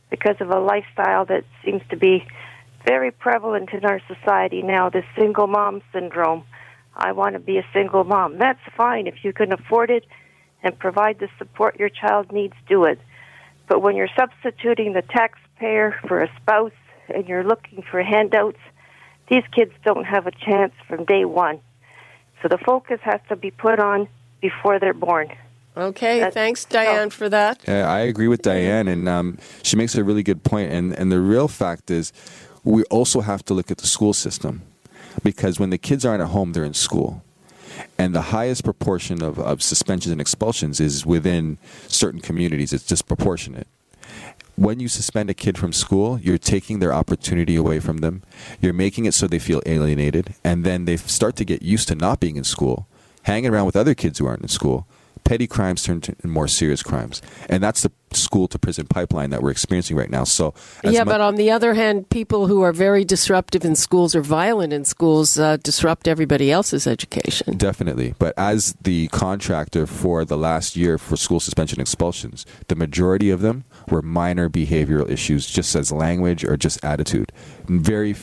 because 0.09 0.35
of 0.41 0.49
a 0.49 0.59
lifestyle 0.59 1.23
that 1.25 1.45
seems 1.63 1.81
to 1.91 1.95
be 1.95 2.25
very 2.85 3.11
prevalent 3.11 3.69
in 3.73 3.85
our 3.85 4.01
society 4.07 4.61
now 4.61 4.89
this 4.89 5.05
single 5.17 5.47
mom 5.47 5.81
syndrome. 5.93 6.43
I 6.95 7.11
want 7.13 7.33
to 7.33 7.39
be 7.39 7.57
a 7.57 7.65
single 7.73 8.03
mom. 8.03 8.37
That's 8.37 8.59
fine 8.75 9.07
if 9.07 9.23
you 9.23 9.31
can 9.33 9.51
afford 9.53 9.89
it 9.89 10.05
and 10.63 10.77
provide 10.77 11.19
the 11.19 11.29
support 11.37 11.79
your 11.79 11.89
child 11.89 12.31
needs, 12.31 12.53
do 12.67 12.83
it. 12.83 12.99
But 13.67 13.81
when 13.81 13.95
you're 13.95 14.09
substituting 14.17 14.93
the 14.93 15.01
taxpayer 15.03 15.95
for 16.07 16.21
a 16.21 16.29
spouse 16.41 16.71
and 17.07 17.27
you're 17.27 17.43
looking 17.43 17.83
for 17.89 18.01
handouts, 18.03 18.57
these 19.29 19.43
kids 19.55 19.71
don't 19.85 20.05
have 20.05 20.27
a 20.27 20.31
chance 20.31 20.73
from 20.87 21.05
day 21.05 21.23
one. 21.23 21.59
So 22.41 22.47
the 22.47 22.57
focus 22.57 22.99
has 23.03 23.21
to 23.29 23.35
be 23.35 23.51
put 23.51 23.79
on 23.79 24.07
before 24.41 24.79
they're 24.79 24.93
born. 24.93 25.29
Okay. 25.77 26.17
That's- 26.19 26.33
Thanks, 26.33 26.65
Diane, 26.65 27.09
for 27.09 27.29
that. 27.29 27.61
Yeah, 27.67 27.89
I 27.89 27.99
agree 27.99 28.27
with 28.27 28.41
Diane, 28.41 28.87
and 28.87 29.07
um, 29.07 29.37
she 29.63 29.77
makes 29.77 29.95
a 29.95 30.03
really 30.03 30.23
good 30.23 30.43
point. 30.43 30.73
And 30.73 30.93
and 30.97 31.11
the 31.11 31.19
real 31.21 31.47
fact 31.47 31.91
is, 31.91 32.11
we 32.69 32.83
also 32.85 33.21
have 33.21 33.43
to 33.45 33.53
look 33.53 33.71
at 33.71 33.79
the 33.79 33.87
school 33.87 34.13
system, 34.13 34.61
because 35.23 35.59
when 35.59 35.71
the 35.71 35.77
kids 35.77 36.05
aren't 36.05 36.21
at 36.21 36.29
home, 36.29 36.53
they're 36.53 36.63
in 36.63 36.75
school, 36.75 37.23
and 37.97 38.13
the 38.13 38.21
highest 38.21 38.63
proportion 38.63 39.23
of, 39.23 39.39
of 39.39 39.63
suspensions 39.63 40.11
and 40.11 40.21
expulsions 40.21 40.79
is 40.79 41.05
within 41.05 41.57
certain 41.87 42.21
communities. 42.21 42.71
It's 42.71 42.85
disproportionate. 42.85 43.67
When 44.55 44.79
you 44.79 44.87
suspend 44.87 45.29
a 45.29 45.33
kid 45.33 45.57
from 45.57 45.71
school, 45.73 46.19
you're 46.19 46.37
taking 46.37 46.79
their 46.79 46.93
opportunity 46.93 47.55
away 47.55 47.79
from 47.79 47.99
them. 47.99 48.23
You're 48.59 48.73
making 48.73 49.05
it 49.05 49.13
so 49.13 49.25
they 49.25 49.39
feel 49.39 49.61
alienated, 49.65 50.35
and 50.43 50.63
then 50.63 50.85
they 50.85 50.97
start 50.97 51.35
to 51.37 51.45
get 51.45 51.61
used 51.61 51.87
to 51.87 51.95
not 51.95 52.19
being 52.19 52.35
in 52.35 52.43
school, 52.43 52.85
hanging 53.23 53.49
around 53.49 53.65
with 53.65 53.77
other 53.77 53.95
kids 53.95 54.19
who 54.19 54.27
aren't 54.27 54.43
in 54.43 54.47
school. 54.47 54.85
Petty 55.23 55.47
crimes 55.47 55.83
turn 55.83 55.97
into 55.97 56.27
more 56.27 56.47
serious 56.47 56.83
crimes, 56.83 57.21
and 57.49 57.63
that's 57.63 57.81
the 57.83 57.91
school 58.13 58.47
to 58.47 58.59
prison 58.59 58.87
pipeline 58.87 59.29
that 59.29 59.41
we're 59.41 59.51
experiencing 59.51 59.97
right 59.97 60.09
now. 60.09 60.23
So, 60.23 60.53
yeah, 60.83 61.03
but 61.03 61.21
on 61.21 61.35
the 61.35 61.51
other 61.51 61.73
hand, 61.73 62.09
people 62.09 62.47
who 62.47 62.61
are 62.61 62.73
very 62.73 63.05
disruptive 63.05 63.65
in 63.65 63.75
schools 63.75 64.15
or 64.15 64.21
violent 64.21 64.73
in 64.73 64.85
schools 64.85 65.39
uh, 65.39 65.57
disrupt 65.57 66.07
everybody 66.07 66.51
else's 66.51 66.87
education. 66.87 67.57
Definitely. 67.57 68.15
But 68.19 68.33
as 68.37 68.73
the 68.81 69.07
contractor 69.09 69.85
for 69.85 70.25
the 70.25 70.37
last 70.37 70.75
year 70.75 70.97
for 70.97 71.17
school 71.17 71.39
suspension 71.39 71.79
expulsions, 71.79 72.45
the 72.67 72.75
majority 72.75 73.29
of 73.29 73.41
them 73.41 73.63
were 73.89 74.01
minor 74.01 74.49
behavioral 74.49 75.09
issues, 75.09 75.47
just 75.47 75.75
as 75.75 75.91
language 75.91 76.43
or 76.43 76.57
just 76.57 76.83
attitude. 76.83 77.31
Very, 77.67 78.15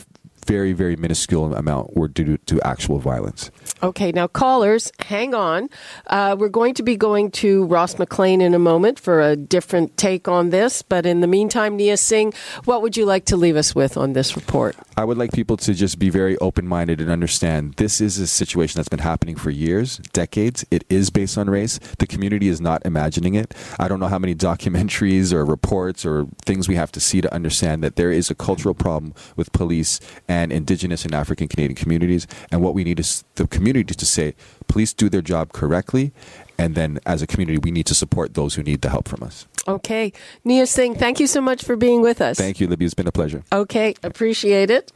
very, 0.47 0.73
very 0.73 0.95
minuscule 0.95 1.53
amount 1.53 1.95
were 1.95 2.07
due 2.07 2.37
to 2.37 2.61
actual 2.61 2.99
violence. 2.99 3.51
Okay, 3.83 4.11
now 4.11 4.27
callers, 4.27 4.91
hang 4.99 5.35
on. 5.35 5.69
Uh, 6.07 6.35
we're 6.39 6.49
going 6.49 6.73
to 6.75 6.83
be 6.83 6.95
going 6.95 7.29
to 7.31 7.65
Ross 7.65 7.99
McLean 7.99 8.41
in 8.41 8.53
a 8.53 8.59
moment 8.59 8.99
for 8.99 9.21
a 9.21 9.35
different 9.35 9.97
take 9.97 10.27
on 10.27 10.49
this. 10.49 10.81
But 10.81 11.05
in 11.05 11.19
the 11.19 11.27
meantime, 11.27 11.77
Knia 11.77 11.97
Singh, 11.97 12.33
what 12.65 12.81
would 12.81 12.97
you 12.97 13.05
like 13.05 13.25
to 13.25 13.37
leave 13.37 13.57
us 13.57 13.75
with 13.75 13.97
on 13.97 14.13
this 14.13 14.35
report? 14.35 14.75
I 14.99 15.03
would 15.03 15.19
like 15.19 15.31
people 15.31 15.57
to 15.57 15.75
just 15.75 15.99
be 15.99 16.09
very 16.09 16.39
open 16.39 16.67
minded 16.67 16.99
and 16.99 17.11
understand 17.11 17.75
this 17.75 18.01
is 18.01 18.17
a 18.17 18.25
situation 18.25 18.79
that's 18.79 18.89
been 18.89 18.97
happening 18.97 19.35
for 19.35 19.51
years, 19.51 19.97
decades. 20.11 20.65
It 20.71 20.85
is 20.89 21.11
based 21.11 21.37
on 21.37 21.51
race. 21.51 21.79
The 21.99 22.07
community 22.07 22.47
is 22.47 22.59
not 22.59 22.83
imagining 22.83 23.35
it. 23.35 23.53
I 23.79 23.89
don't 23.89 23.99
know 23.99 24.07
how 24.07 24.17
many 24.17 24.33
documentaries 24.49 25.31
or 25.31 25.45
reports 25.45 26.03
or 26.03 26.25
things 26.45 26.67
we 26.67 26.73
have 26.77 26.91
to 26.93 26.99
see 26.99 27.21
to 27.21 27.31
understand 27.31 27.83
that 27.83 27.95
there 27.95 28.11
is 28.11 28.31
a 28.31 28.35
cultural 28.35 28.73
problem 28.73 29.13
with 29.35 29.51
police 29.51 29.99
and 30.27 30.51
Indigenous 30.51 31.05
and 31.05 31.13
African 31.13 31.47
Canadian 31.47 31.75
communities. 31.75 32.25
And 32.51 32.63
what 32.63 32.73
we 32.73 32.83
need 32.83 32.99
is 32.99 33.23
the 33.35 33.45
community 33.45 33.93
to 33.93 34.05
say, 34.05 34.33
police 34.67 34.93
do 34.93 35.09
their 35.09 35.21
job 35.21 35.53
correctly. 35.53 36.11
And 36.57 36.75
then 36.75 36.99
as 37.05 37.21
a 37.21 37.27
community, 37.27 37.59
we 37.59 37.71
need 37.71 37.85
to 37.87 37.95
support 37.95 38.33
those 38.33 38.55
who 38.55 38.63
need 38.63 38.81
the 38.81 38.89
help 38.89 39.07
from 39.07 39.23
us. 39.23 39.45
Okay, 39.67 40.13
Knia 40.45 40.65
Singh, 40.67 40.95
thank 40.95 41.19
you 41.19 41.27
so 41.27 41.41
much 41.41 41.63
for 41.63 41.75
being 41.75 42.01
with 42.01 42.21
us. 42.21 42.37
Thank 42.37 42.59
you, 42.59 42.67
Libby. 42.67 42.85
It's 42.85 42.93
been 42.93 43.07
a 43.07 43.11
pleasure. 43.11 43.43
Okay, 43.51 43.95
appreciate 44.01 44.69
it. 44.69 44.91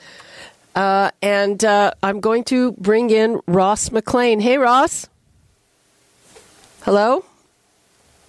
Uh, 0.76 1.12
and 1.22 1.64
uh, 1.66 1.92
I'm 2.02 2.20
going 2.20 2.46
to 2.46 2.72
bring 2.74 3.10
in 3.10 3.40
Ross 3.48 3.92
McLean. 3.92 4.40
Hey, 4.40 4.58
Ross. 4.58 5.08
Hello. 6.84 7.26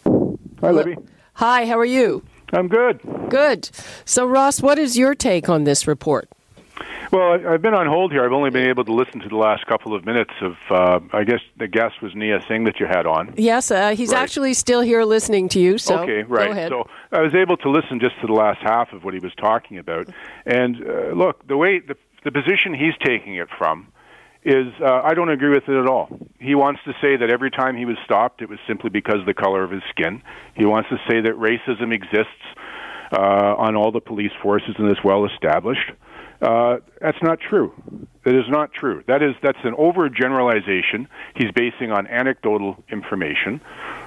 Hi, 0.04 0.70
Libby. 0.70 0.96
Hi, 1.34 1.64
how 1.66 1.78
are 1.78 1.84
you? 1.84 2.22
I'm 2.52 2.68
good. 2.68 3.00
Good. 3.30 3.70
So, 4.04 4.26
Ross, 4.26 4.60
what 4.60 4.78
is 4.78 4.98
your 4.98 5.14
take 5.14 5.48
on 5.48 5.64
this 5.64 5.86
report? 5.86 6.28
Well, 7.12 7.46
I've 7.46 7.60
been 7.60 7.74
on 7.74 7.86
hold 7.86 8.10
here. 8.10 8.24
I've 8.24 8.32
only 8.32 8.48
been 8.48 8.66
able 8.66 8.86
to 8.86 8.92
listen 8.94 9.20
to 9.20 9.28
the 9.28 9.36
last 9.36 9.66
couple 9.66 9.94
of 9.94 10.06
minutes 10.06 10.32
of, 10.40 10.56
uh, 10.70 10.98
I 11.12 11.24
guess 11.24 11.40
the 11.58 11.68
guest 11.68 12.00
was 12.00 12.14
Knia 12.14 12.40
Singh 12.48 12.64
that 12.64 12.80
you 12.80 12.86
had 12.86 13.06
on. 13.06 13.34
Yes, 13.36 13.70
uh, 13.70 13.90
he's 13.94 14.14
Right. 14.14 14.22
actually 14.22 14.54
still 14.54 14.80
here 14.80 15.04
listening 15.04 15.50
to 15.50 15.60
you. 15.60 15.76
So, 15.76 15.98
okay, 15.98 16.22
right. 16.22 16.46
Go 16.46 16.52
ahead. 16.52 16.70
So 16.70 16.88
I 17.12 17.20
was 17.20 17.34
able 17.34 17.58
to 17.58 17.68
listen 17.68 18.00
just 18.00 18.18
to 18.22 18.26
the 18.26 18.32
last 18.32 18.60
half 18.62 18.94
of 18.94 19.04
what 19.04 19.12
he 19.12 19.20
was 19.20 19.34
talking 19.34 19.76
about. 19.76 20.08
And 20.46 20.76
uh, 20.88 21.12
look, 21.12 21.46
the 21.46 21.58
way 21.58 21.80
the, 21.80 21.96
the 22.24 22.32
position 22.32 22.72
he's 22.72 22.94
taking 23.04 23.34
it 23.34 23.48
from 23.58 23.88
is 24.42 24.68
uh, 24.80 25.02
I 25.04 25.12
don't 25.12 25.28
agree 25.28 25.50
with 25.50 25.68
it 25.68 25.78
at 25.78 25.86
all. 25.86 26.08
He 26.40 26.54
wants 26.54 26.80
to 26.86 26.94
say 27.02 27.16
that 27.16 27.28
every 27.28 27.50
time 27.50 27.76
he 27.76 27.84
was 27.84 27.98
stopped, 28.06 28.40
it 28.40 28.48
was 28.48 28.58
simply 28.66 28.88
because 28.88 29.20
of 29.20 29.26
the 29.26 29.34
color 29.34 29.62
of 29.62 29.70
his 29.70 29.82
skin. 29.90 30.22
He 30.56 30.64
wants 30.64 30.88
to 30.88 30.96
say 31.06 31.20
that 31.20 31.34
racism 31.34 31.92
exists 31.92 32.42
uh, 33.12 33.54
on 33.58 33.76
all 33.76 33.92
the 33.92 34.00
police 34.00 34.32
forces 34.42 34.76
and 34.78 34.90
is 34.90 34.98
well 35.04 35.26
established. 35.26 35.92
Uh, 36.42 36.78
that's 37.00 37.22
not 37.22 37.38
true. 37.40 37.72
That 38.24 38.34
is 38.34 38.48
not 38.48 38.72
true. 38.72 39.04
That 39.06 39.22
is 39.22 39.34
that's 39.42 39.58
an 39.62 39.74
overgeneralization 39.74 41.06
he's 41.36 41.52
basing 41.52 41.92
on 41.92 42.08
anecdotal 42.08 42.82
information 42.90 43.60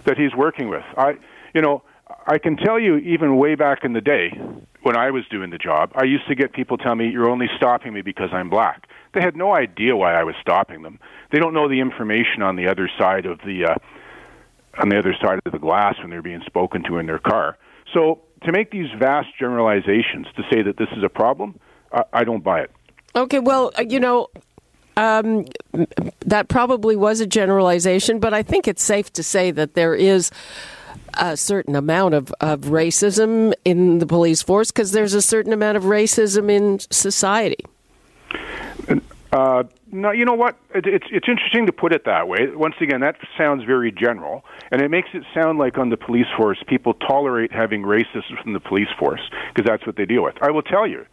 that 0.04 0.18
he's 0.18 0.36
working 0.36 0.68
with. 0.68 0.84
I, 0.98 1.14
you 1.54 1.62
know, 1.62 1.82
I 2.28 2.38
can 2.38 2.58
tell 2.58 2.78
you 2.78 2.98
even 2.98 3.38
way 3.38 3.56
back 3.56 3.86
in 3.86 3.94
the 3.94 4.02
day 4.02 4.32
when 4.84 4.98
I 4.98 5.12
was 5.12 5.24
doing 5.32 5.50
the 5.50 5.58
job, 5.58 5.92
I 5.96 6.04
used 6.04 6.28
to 6.28 6.36
get 6.36 6.54
people 6.54 6.78
tell 6.78 6.94
me 6.94 7.10
you're 7.10 7.30
only 7.30 7.48
stopping 7.56 7.94
me 7.94 8.02
because 8.02 8.30
I'm 8.34 8.50
black. 8.50 8.88
They 9.14 9.22
had 9.22 9.36
no 9.36 9.56
idea 9.56 9.96
why 9.96 10.14
I 10.14 10.24
was 10.24 10.36
stopping 10.42 10.82
them. 10.82 11.00
They 11.32 11.40
don't 11.40 11.54
know 11.54 11.70
the 11.70 11.80
information 11.80 12.42
on 12.42 12.58
the 12.58 12.68
other 12.68 12.90
side 13.00 13.26
of 13.26 13.40
the 13.40 13.66
uh, 13.66 13.76
on 14.82 14.90
the 14.90 15.00
other 15.00 15.16
side 15.22 15.40
of 15.46 15.54
the 15.54 15.60
glass 15.60 15.96
when 16.02 16.10
they're 16.10 16.22
being 16.22 16.44
spoken 16.46 16.84
to 16.84 16.98
in 16.98 17.06
their 17.06 17.20
car. 17.20 17.58
So 17.94 18.20
to 18.44 18.52
make 18.52 18.72
these 18.72 18.90
vast 19.00 19.30
generalizations 19.40 20.28
to 20.36 20.44
say 20.52 20.62
that 20.64 20.76
this 20.78 20.90
is 20.98 21.04
a 21.04 21.10
problem, 21.10 21.58
I, 21.96 22.04
I 22.14 22.24
don't 22.24 22.44
buy 22.44 22.62
it. 22.62 22.72
Okay, 23.16 23.40
well, 23.40 23.72
uh, 23.80 23.84
you 23.88 24.00
know, 24.00 24.28
um, 24.98 25.46
that 26.26 26.48
probably 26.48 26.96
was 26.96 27.22
a 27.22 27.26
generalization, 27.26 28.20
but 28.20 28.34
I 28.34 28.44
think 28.44 28.68
it's 28.68 28.84
safe 28.84 29.12
to 29.14 29.24
say 29.24 29.52
that 29.52 29.74
there 29.74 29.96
is 29.96 30.32
a 31.18 31.38
certain 31.38 31.76
amount 31.76 32.14
of, 32.14 32.34
of 32.42 32.62
racism 32.62 33.54
in 33.64 34.00
the 34.00 34.06
police 34.06 34.42
force 34.42 34.72
because 34.72 34.92
there's 34.92 35.14
a 35.14 35.22
certain 35.22 35.54
amount 35.54 35.78
of 35.78 35.84
racism 35.84 36.52
in 36.52 36.80
society. 36.92 37.64
Uh, 39.32 39.64
no, 39.92 40.12
you 40.12 40.26
know 40.26 40.34
what? 40.34 40.58
It, 40.74 40.86
it's 40.86 41.06
it's 41.10 41.28
interesting 41.28 41.66
to 41.66 41.72
put 41.74 41.94
it 41.94 42.06
that 42.06 42.28
way. 42.28 42.48
Once 42.54 42.76
again, 42.80 43.02
that 43.02 43.16
sounds 43.38 43.64
very 43.64 43.92
general, 43.92 44.46
and 44.72 44.82
it 44.82 44.90
makes 44.90 45.10
it 45.14 45.24
sound 45.34 45.58
like 45.58 45.78
on 45.78 45.90
the 45.90 45.98
police 45.98 46.28
force 46.38 46.58
people 46.68 46.94
tolerate 46.94 47.52
having 47.52 47.84
racists 47.84 48.42
from 48.42 48.54
the 48.54 48.60
police 48.60 48.88
force 48.98 49.22
because 49.54 49.68
that's 49.68 49.86
what 49.86 49.96
they 49.98 50.06
deal 50.06 50.24
with. 50.24 50.36
I 50.42 50.52
will 50.52 50.62
tell 50.62 50.88
you 50.88 51.06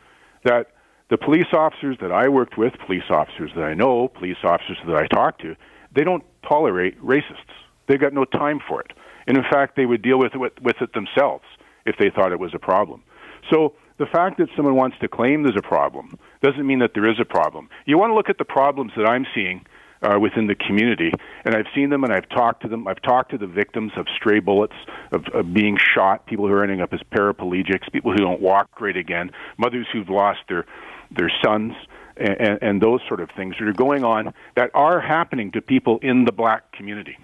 that 0.44 0.68
the 1.10 1.18
police 1.18 1.52
officers 1.52 1.96
that 2.00 2.12
I 2.12 2.28
worked 2.28 2.56
with, 2.56 2.72
police 2.86 3.04
officers 3.10 3.50
that 3.54 3.64
I 3.64 3.74
know, 3.74 4.08
police 4.08 4.38
officers 4.44 4.78
that 4.86 4.96
I 4.96 5.06
talk 5.06 5.38
to, 5.40 5.54
they 5.94 6.04
don't 6.04 6.24
tolerate 6.48 7.00
racists. 7.02 7.52
They've 7.86 8.00
got 8.00 8.12
no 8.14 8.24
time 8.24 8.60
for 8.66 8.80
it, 8.80 8.92
and 9.26 9.36
in 9.36 9.44
fact, 9.44 9.76
they 9.76 9.86
would 9.86 10.02
deal 10.02 10.18
with 10.18 10.32
it 10.34 10.62
with 10.62 10.76
it 10.80 10.94
themselves 10.94 11.44
if 11.84 11.96
they 11.98 12.10
thought 12.10 12.32
it 12.32 12.38
was 12.38 12.54
a 12.54 12.58
problem. 12.58 13.02
So 13.50 13.74
the 13.98 14.06
fact 14.06 14.38
that 14.38 14.48
someone 14.56 14.76
wants 14.76 14.96
to 15.00 15.08
claim 15.08 15.42
there's 15.42 15.56
a 15.56 15.68
problem 15.68 16.18
doesn't 16.42 16.66
mean 16.66 16.78
that 16.78 16.92
there 16.94 17.08
is 17.08 17.20
a 17.20 17.24
problem. 17.24 17.68
You 17.84 17.98
want 17.98 18.10
to 18.10 18.14
look 18.14 18.30
at 18.30 18.38
the 18.38 18.44
problems 18.44 18.92
that 18.96 19.06
I'm 19.06 19.26
seeing 19.34 19.66
uh, 20.02 20.18
within 20.18 20.46
the 20.46 20.54
community, 20.54 21.12
and 21.44 21.54
I've 21.54 21.66
seen 21.74 21.90
them 21.90 22.04
and 22.04 22.12
I've 22.12 22.28
talked 22.28 22.62
to 22.62 22.68
them. 22.68 22.88
I've 22.88 23.00
talked 23.02 23.30
to 23.30 23.38
the 23.38 23.46
victims 23.46 23.92
of 23.96 24.06
stray 24.16 24.40
bullets, 24.40 24.74
of, 25.12 25.24
of 25.32 25.54
being 25.54 25.78
shot, 25.78 26.26
people 26.26 26.46
who 26.46 26.52
are 26.54 26.62
ending 26.62 26.80
up 26.80 26.92
as 26.92 27.00
paraplegics, 27.12 27.90
people 27.92 28.12
who 28.12 28.18
don't 28.18 28.40
walk 28.40 28.70
great 28.72 28.96
again, 28.96 29.30
mothers 29.58 29.86
who've 29.92 30.08
lost 30.08 30.40
their 30.48 30.66
their 31.14 31.30
sons, 31.44 31.74
and, 32.16 32.58
and 32.62 32.82
those 32.82 33.00
sort 33.06 33.20
of 33.20 33.30
things 33.36 33.54
that 33.58 33.68
are 33.68 33.74
going 33.74 34.02
on 34.02 34.32
that 34.56 34.70
are 34.74 35.00
happening 35.00 35.52
to 35.52 35.60
people 35.60 35.98
in 36.02 36.24
the 36.24 36.32
black 36.32 36.72
community. 36.72 37.18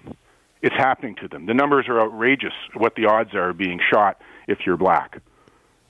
It's 0.61 0.75
happening 0.75 1.15
to 1.21 1.27
them. 1.27 1.47
The 1.47 1.53
numbers 1.53 1.85
are 1.87 1.99
outrageous. 1.99 2.53
What 2.75 2.95
the 2.95 3.05
odds 3.05 3.33
are 3.33 3.49
of 3.49 3.57
being 3.57 3.79
shot 3.91 4.21
if 4.47 4.59
you're 4.65 4.77
black 4.77 5.21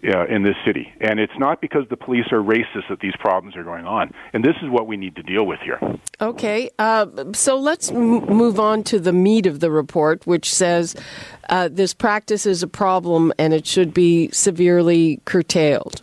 uh, 0.03 0.25
in 0.27 0.43
this 0.43 0.55
city. 0.65 0.93
And 1.01 1.19
it's 1.19 1.38
not 1.38 1.62
because 1.62 1.85
the 1.89 1.97
police 1.97 2.31
are 2.31 2.41
racist 2.41 2.88
that 2.89 2.99
these 3.01 3.15
problems 3.19 3.55
are 3.55 3.63
going 3.63 3.85
on. 3.85 4.12
And 4.33 4.43
this 4.43 4.55
is 4.62 4.69
what 4.69 4.88
we 4.88 4.97
need 4.97 5.15
to 5.15 5.23
deal 5.23 5.45
with 5.45 5.59
here. 5.59 5.79
Okay. 6.21 6.69
Uh, 6.79 7.07
so 7.33 7.57
let's 7.57 7.89
m- 7.91 8.25
move 8.25 8.59
on 8.59 8.83
to 8.85 8.99
the 8.99 9.13
meat 9.13 9.45
of 9.45 9.59
the 9.59 9.71
report, 9.71 10.25
which 10.25 10.53
says 10.53 10.95
uh, 11.49 11.69
this 11.69 11.93
practice 11.93 12.45
is 12.45 12.63
a 12.63 12.67
problem 12.67 13.33
and 13.38 13.53
it 13.53 13.65
should 13.65 13.93
be 13.93 14.29
severely 14.31 15.21
curtailed. 15.25 16.01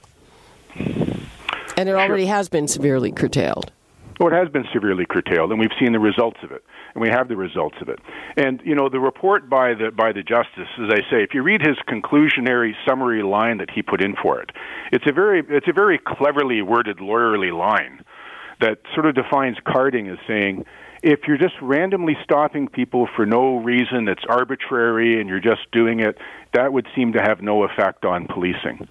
And 0.74 1.88
it 1.88 1.92
already 1.92 2.24
sure. 2.24 2.35
has 2.35 2.48
been 2.48 2.68
severely 2.68 3.12
curtailed. 3.12 3.72
Well, 4.18 4.33
it 4.33 4.37
has 4.37 4.48
been 4.48 4.64
severely 4.72 5.05
curtailed, 5.05 5.50
and 5.50 5.61
we've 5.61 5.76
seen 5.79 5.92
the 5.92 6.00
results 6.00 6.38
of 6.42 6.52
it 6.52 6.64
and 6.96 7.02
we 7.02 7.11
have 7.11 7.29
the 7.29 7.37
results 7.37 7.76
of 7.83 7.90
it. 7.90 7.98
And 8.38 8.61
you 8.64 8.74
know, 8.74 8.88
the 8.88 8.98
report 8.98 9.50
by 9.50 9.74
the 9.74 9.90
by 9.94 10.12
the 10.12 10.22
justice, 10.22 10.68
as 10.83 10.90
I 10.90 11.00
say, 11.11 11.22
if 11.22 11.35
you 11.35 11.42
read 11.42 11.61
his 11.61 11.76
conclusionary 11.87 12.72
summary 12.88 13.22
line 13.22 13.59
that 13.59 13.70
he 13.70 13.83
put 13.83 14.02
in 14.02 14.16
for 14.20 14.40
it, 14.40 14.50
it's 14.92 15.05
a 15.07 15.12
very 15.12 15.44
it's 15.48 15.68
a 15.68 15.74
very 15.74 15.98
cleverly 15.98 16.62
worded 16.62 16.96
lawyerly 16.96 17.57
line 17.57 18.02
that 18.62 18.79
sort 18.94 19.05
of 19.05 19.14
defines 19.14 19.59
carding 19.68 20.09
as 20.09 20.16
saying 20.26 20.64
if 21.02 21.20
you're 21.29 21.37
just 21.37 21.55
randomly 21.61 22.16
stopping 22.24 22.66
people 22.66 23.07
for 23.14 23.26
no 23.26 23.59
reason 23.59 24.07
that's 24.07 24.24
arbitrary 24.26 25.20
and 25.20 25.29
you're 25.29 25.38
just 25.38 25.70
doing 25.70 26.00
it, 26.00 26.16
that 26.55 26.72
would 26.72 26.87
seem 26.96 27.12
to 27.12 27.20
have 27.20 27.42
no 27.42 27.64
effect 27.64 28.07
on 28.07 28.26
policing. 28.26 28.88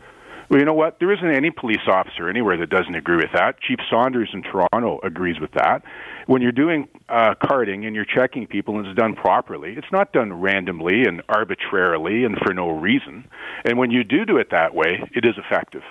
Well, 0.49 0.59
you 0.59 0.65
know 0.65 0.73
what? 0.73 0.99
There 0.99 1.11
isn't 1.11 1.29
any 1.29 1.51
police 1.51 1.87
officer 1.87 2.29
anywhere 2.29 2.57
that 2.57 2.69
doesn't 2.69 2.95
agree 2.95 3.17
with 3.17 3.31
that. 3.33 3.59
Chief 3.61 3.79
Saunders 3.89 4.29
in 4.33 4.43
Toronto 4.43 4.99
agrees 5.03 5.39
with 5.39 5.51
that. 5.53 5.83
When 6.27 6.41
you're 6.41 6.51
doing 6.51 6.87
uh, 7.09 7.35
carding 7.35 7.85
and 7.85 7.95
you're 7.95 8.05
checking 8.05 8.47
people 8.47 8.77
and 8.77 8.87
it's 8.87 8.97
done 8.97 9.15
properly, 9.15 9.73
it's 9.75 9.91
not 9.91 10.11
done 10.11 10.33
randomly 10.33 11.03
and 11.03 11.21
arbitrarily 11.29 12.23
and 12.23 12.37
for 12.37 12.53
no 12.53 12.69
reason. 12.69 13.27
And 13.63 13.77
when 13.77 13.91
you 13.91 14.03
do 14.03 14.25
do 14.25 14.37
it 14.37 14.49
that 14.51 14.73
way, 14.73 15.07
it 15.13 15.25
is 15.25 15.35
effective. 15.37 15.83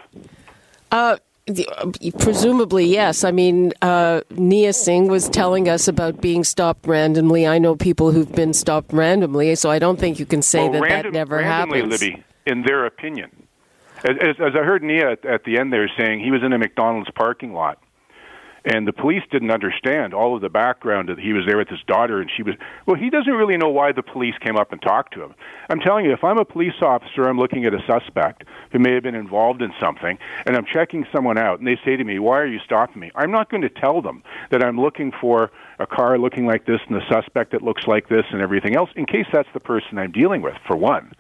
Uh, 0.91 1.17
uh, 1.47 1.91
presumably, 2.19 2.87
yes. 2.87 3.23
I 3.23 3.31
mean, 3.31 3.73
uh, 3.83 4.23
Knia 4.31 4.73
Singh 4.73 5.09
was 5.09 5.29
telling 5.29 5.69
us 5.69 5.89
about 5.89 6.21
being 6.21 6.43
stopped 6.43 6.87
randomly. 6.87 7.47
I 7.47 7.59
know 7.59 7.77
people 7.77 8.13
who've 8.13 8.33
been 8.33 8.55
stopped 8.55 8.93
randomly, 8.93 9.55
so 9.57 9.71
I 9.71 9.79
don't 9.79 9.99
think 9.99 10.19
you 10.19 10.27
can 10.27 10.41
say 10.41 10.63
well, 10.63 10.73
that 10.73 10.83
random, 10.83 11.13
that 11.13 11.19
never 11.19 11.37
randomly, 11.37 11.81
happens. 11.81 12.01
Libby, 12.01 12.25
in 12.47 12.63
their 12.63 12.87
opinion. 12.87 13.31
As, 14.05 14.37
as, 14.39 14.53
I 14.55 14.63
heard 14.65 14.83
Knia 14.83 15.13
at, 15.13 15.25
at 15.25 15.45
the 15.45 15.59
end 15.59 15.73
there 15.73 15.91
saying, 15.99 16.21
he 16.21 16.31
was 16.31 16.43
in 16.45 16.53
a 16.53 16.59
McDonald's 16.59 17.11
parking 17.15 17.53
lot 17.53 17.79
and 18.65 18.89
the 18.89 18.93
police 18.93 19.23
didn't 19.31 19.51
understand 19.51 20.15
all 20.15 20.35
of 20.35 20.41
the 20.41 20.49
background 20.49 21.09
that 21.09 21.19
he 21.19 21.33
was 21.33 21.45
there 21.47 21.59
with 21.59 21.69
his 21.69 21.81
daughter 21.87 22.21
and 22.21 22.31
she 22.35 22.43
was 22.43 22.55
well 22.87 22.97
he 22.97 23.11
doesn't 23.11 23.33
really 23.35 23.57
know 23.57 23.69
why 23.69 23.93
the 23.93 24.03
police 24.03 24.35
came 24.41 24.57
up 24.57 24.73
and 24.73 24.81
talked 24.81 25.13
to 25.15 25.23
him. 25.23 25.35
I'm 25.69 25.81
telling 25.81 26.05
you 26.05 26.13
if 26.13 26.25
i'm 26.25 26.39
a 26.39 26.45
police 26.45 26.75
officer 26.81 27.29
i'm 27.29 27.39
looking 27.39 27.65
at 27.67 27.75
a 27.75 27.81
suspect 27.87 28.45
who 28.73 28.79
may 28.79 28.95
have 28.95 29.03
been 29.03 29.15
involved 29.15 29.63
in 29.63 29.73
something 29.79 30.19
and 30.47 30.57
i'm 30.57 30.65
checking 30.65 31.07
someone 31.13 31.39
out 31.39 31.59
and 31.59 31.69
they 31.69 31.79
say 31.85 31.97
to 31.97 32.05
me 32.05 32.19
why 32.19 32.39
are 32.41 32.47
you 32.47 32.61
stopping 32.65 33.01
me? 33.01 33.11
I'm 33.15 33.31
not 33.31 33.51
going 33.51 33.63
to 33.63 33.69
tell 33.69 34.01
them 34.01 34.23
that 34.51 34.63
i'm 34.63 34.81
looking 34.81 35.13
for 35.21 35.51
a 35.79 35.87
car 35.87 36.19
looking 36.19 36.47
like 36.47 36.67
this 36.67 36.81
and 36.89 36.97
a 36.97 37.07
suspect 37.11 37.53
that 37.53 37.63
looks 37.63 37.87
like 37.87 38.09
this 38.09 38.25
and 38.31 38.41
everything 38.41 38.77
else 38.77 38.91
in 38.97 39.07
case 39.07 39.27
that's 39.33 39.49
the 39.53 39.61
person 39.61 39.99
i'm 39.99 40.13
dealing 40.13 40.43
with 40.43 40.55
for 40.67 40.77
one. 40.77 41.13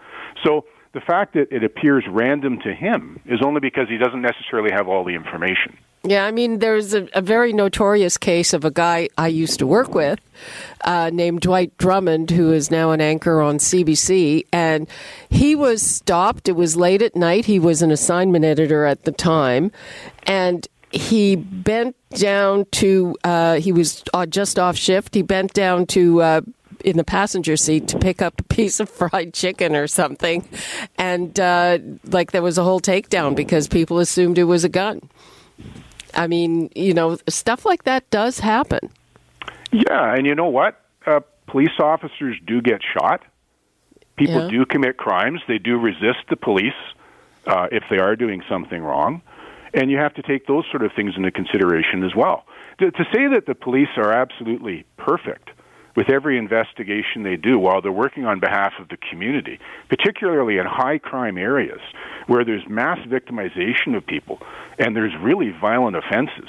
So 0.44 0.64
the 0.94 1.00
fact 1.00 1.34
that 1.34 1.50
it 1.50 1.62
appears 1.62 2.04
random 2.08 2.60
to 2.60 2.72
him 2.72 3.20
is 3.26 3.40
only 3.44 3.60
because 3.60 3.88
he 3.88 3.98
doesn't 3.98 4.22
necessarily 4.22 4.70
have 4.72 4.88
all 4.88 5.04
the 5.04 5.14
information. 5.14 5.76
Yeah, 6.06 6.26
I 6.26 6.30
mean, 6.30 6.58
there's 6.58 6.94
a, 6.94 7.08
a 7.14 7.22
very 7.22 7.52
notorious 7.52 8.16
case 8.16 8.52
of 8.52 8.64
a 8.64 8.70
guy 8.70 9.08
I 9.16 9.28
used 9.28 9.58
to 9.58 9.66
work 9.66 9.94
with 9.94 10.20
uh, 10.84 11.10
named 11.12 11.40
Dwight 11.40 11.76
Drummond, 11.78 12.30
who 12.30 12.52
is 12.52 12.70
now 12.70 12.92
an 12.92 13.00
anchor 13.00 13.40
on 13.40 13.56
CBC, 13.56 14.46
and 14.52 14.86
he 15.30 15.54
was 15.54 15.82
stopped. 15.82 16.48
It 16.48 16.56
was 16.56 16.76
late 16.76 17.02
at 17.02 17.16
night. 17.16 17.46
He 17.46 17.58
was 17.58 17.82
an 17.82 17.90
assignment 17.90 18.44
editor 18.44 18.84
at 18.84 19.04
the 19.04 19.12
time, 19.12 19.72
and 20.24 20.68
he 20.90 21.36
bent 21.36 21.96
down 22.10 22.66
to, 22.72 23.16
uh, 23.24 23.54
he 23.54 23.72
was 23.72 24.04
uh, 24.12 24.26
just 24.26 24.58
off 24.58 24.76
shift. 24.76 25.14
He 25.14 25.22
bent 25.22 25.54
down 25.54 25.86
to 25.86 26.22
uh, 26.22 26.40
in 26.84 26.96
the 26.96 27.04
passenger 27.04 27.56
seat 27.56 27.88
to 27.88 27.98
pick 27.98 28.22
up 28.22 28.40
a 28.40 28.44
piece 28.44 28.78
of 28.78 28.88
fried 28.88 29.32
chicken 29.34 29.74
or 29.74 29.86
something, 29.86 30.46
and 30.96 31.38
uh, 31.40 31.78
like 32.04 32.32
there 32.32 32.42
was 32.42 32.58
a 32.58 32.62
whole 32.62 32.80
takedown 32.80 33.34
because 33.34 33.66
people 33.66 33.98
assumed 33.98 34.38
it 34.38 34.44
was 34.44 34.64
a 34.64 34.68
gun. 34.68 35.00
I 36.14 36.26
mean, 36.26 36.70
you 36.76 36.94
know, 36.94 37.18
stuff 37.28 37.64
like 37.64 37.84
that 37.84 38.08
does 38.10 38.38
happen. 38.38 38.90
Yeah, 39.72 40.14
and 40.14 40.26
you 40.26 40.34
know 40.34 40.48
what? 40.48 40.80
Uh, 41.04 41.20
police 41.46 41.78
officers 41.80 42.36
do 42.46 42.60
get 42.62 42.80
shot. 42.82 43.22
People 44.16 44.44
yeah. 44.44 44.50
do 44.50 44.64
commit 44.64 44.96
crimes. 44.96 45.40
They 45.48 45.58
do 45.58 45.76
resist 45.76 46.20
the 46.30 46.36
police 46.36 46.72
uh, 47.46 47.68
if 47.72 47.82
they 47.90 47.98
are 47.98 48.14
doing 48.14 48.42
something 48.48 48.80
wrong. 48.80 49.22
And 49.72 49.90
you 49.90 49.98
have 49.98 50.14
to 50.14 50.22
take 50.22 50.46
those 50.46 50.64
sort 50.70 50.84
of 50.84 50.92
things 50.92 51.14
into 51.16 51.32
consideration 51.32 52.04
as 52.04 52.14
well. 52.14 52.46
To, 52.78 52.92
to 52.92 53.04
say 53.12 53.26
that 53.26 53.46
the 53.46 53.56
police 53.56 53.88
are 53.96 54.12
absolutely 54.12 54.84
perfect 54.96 55.50
with 55.96 56.08
every 56.08 56.38
investigation 56.38 57.22
they 57.22 57.36
do 57.36 57.58
while 57.58 57.80
they're 57.80 57.92
working 57.92 58.24
on 58.24 58.40
behalf 58.40 58.72
of 58.80 58.88
the 58.88 58.96
community, 58.96 59.58
particularly 59.88 60.58
in 60.58 60.66
high 60.66 60.98
crime 60.98 61.38
areas 61.38 61.80
where 62.26 62.44
there's 62.44 62.66
mass 62.68 62.98
victimization 63.06 63.96
of 63.96 64.06
people 64.06 64.40
and 64.78 64.96
there's 64.96 65.12
really 65.20 65.50
violent 65.60 65.96
offenses. 65.96 66.48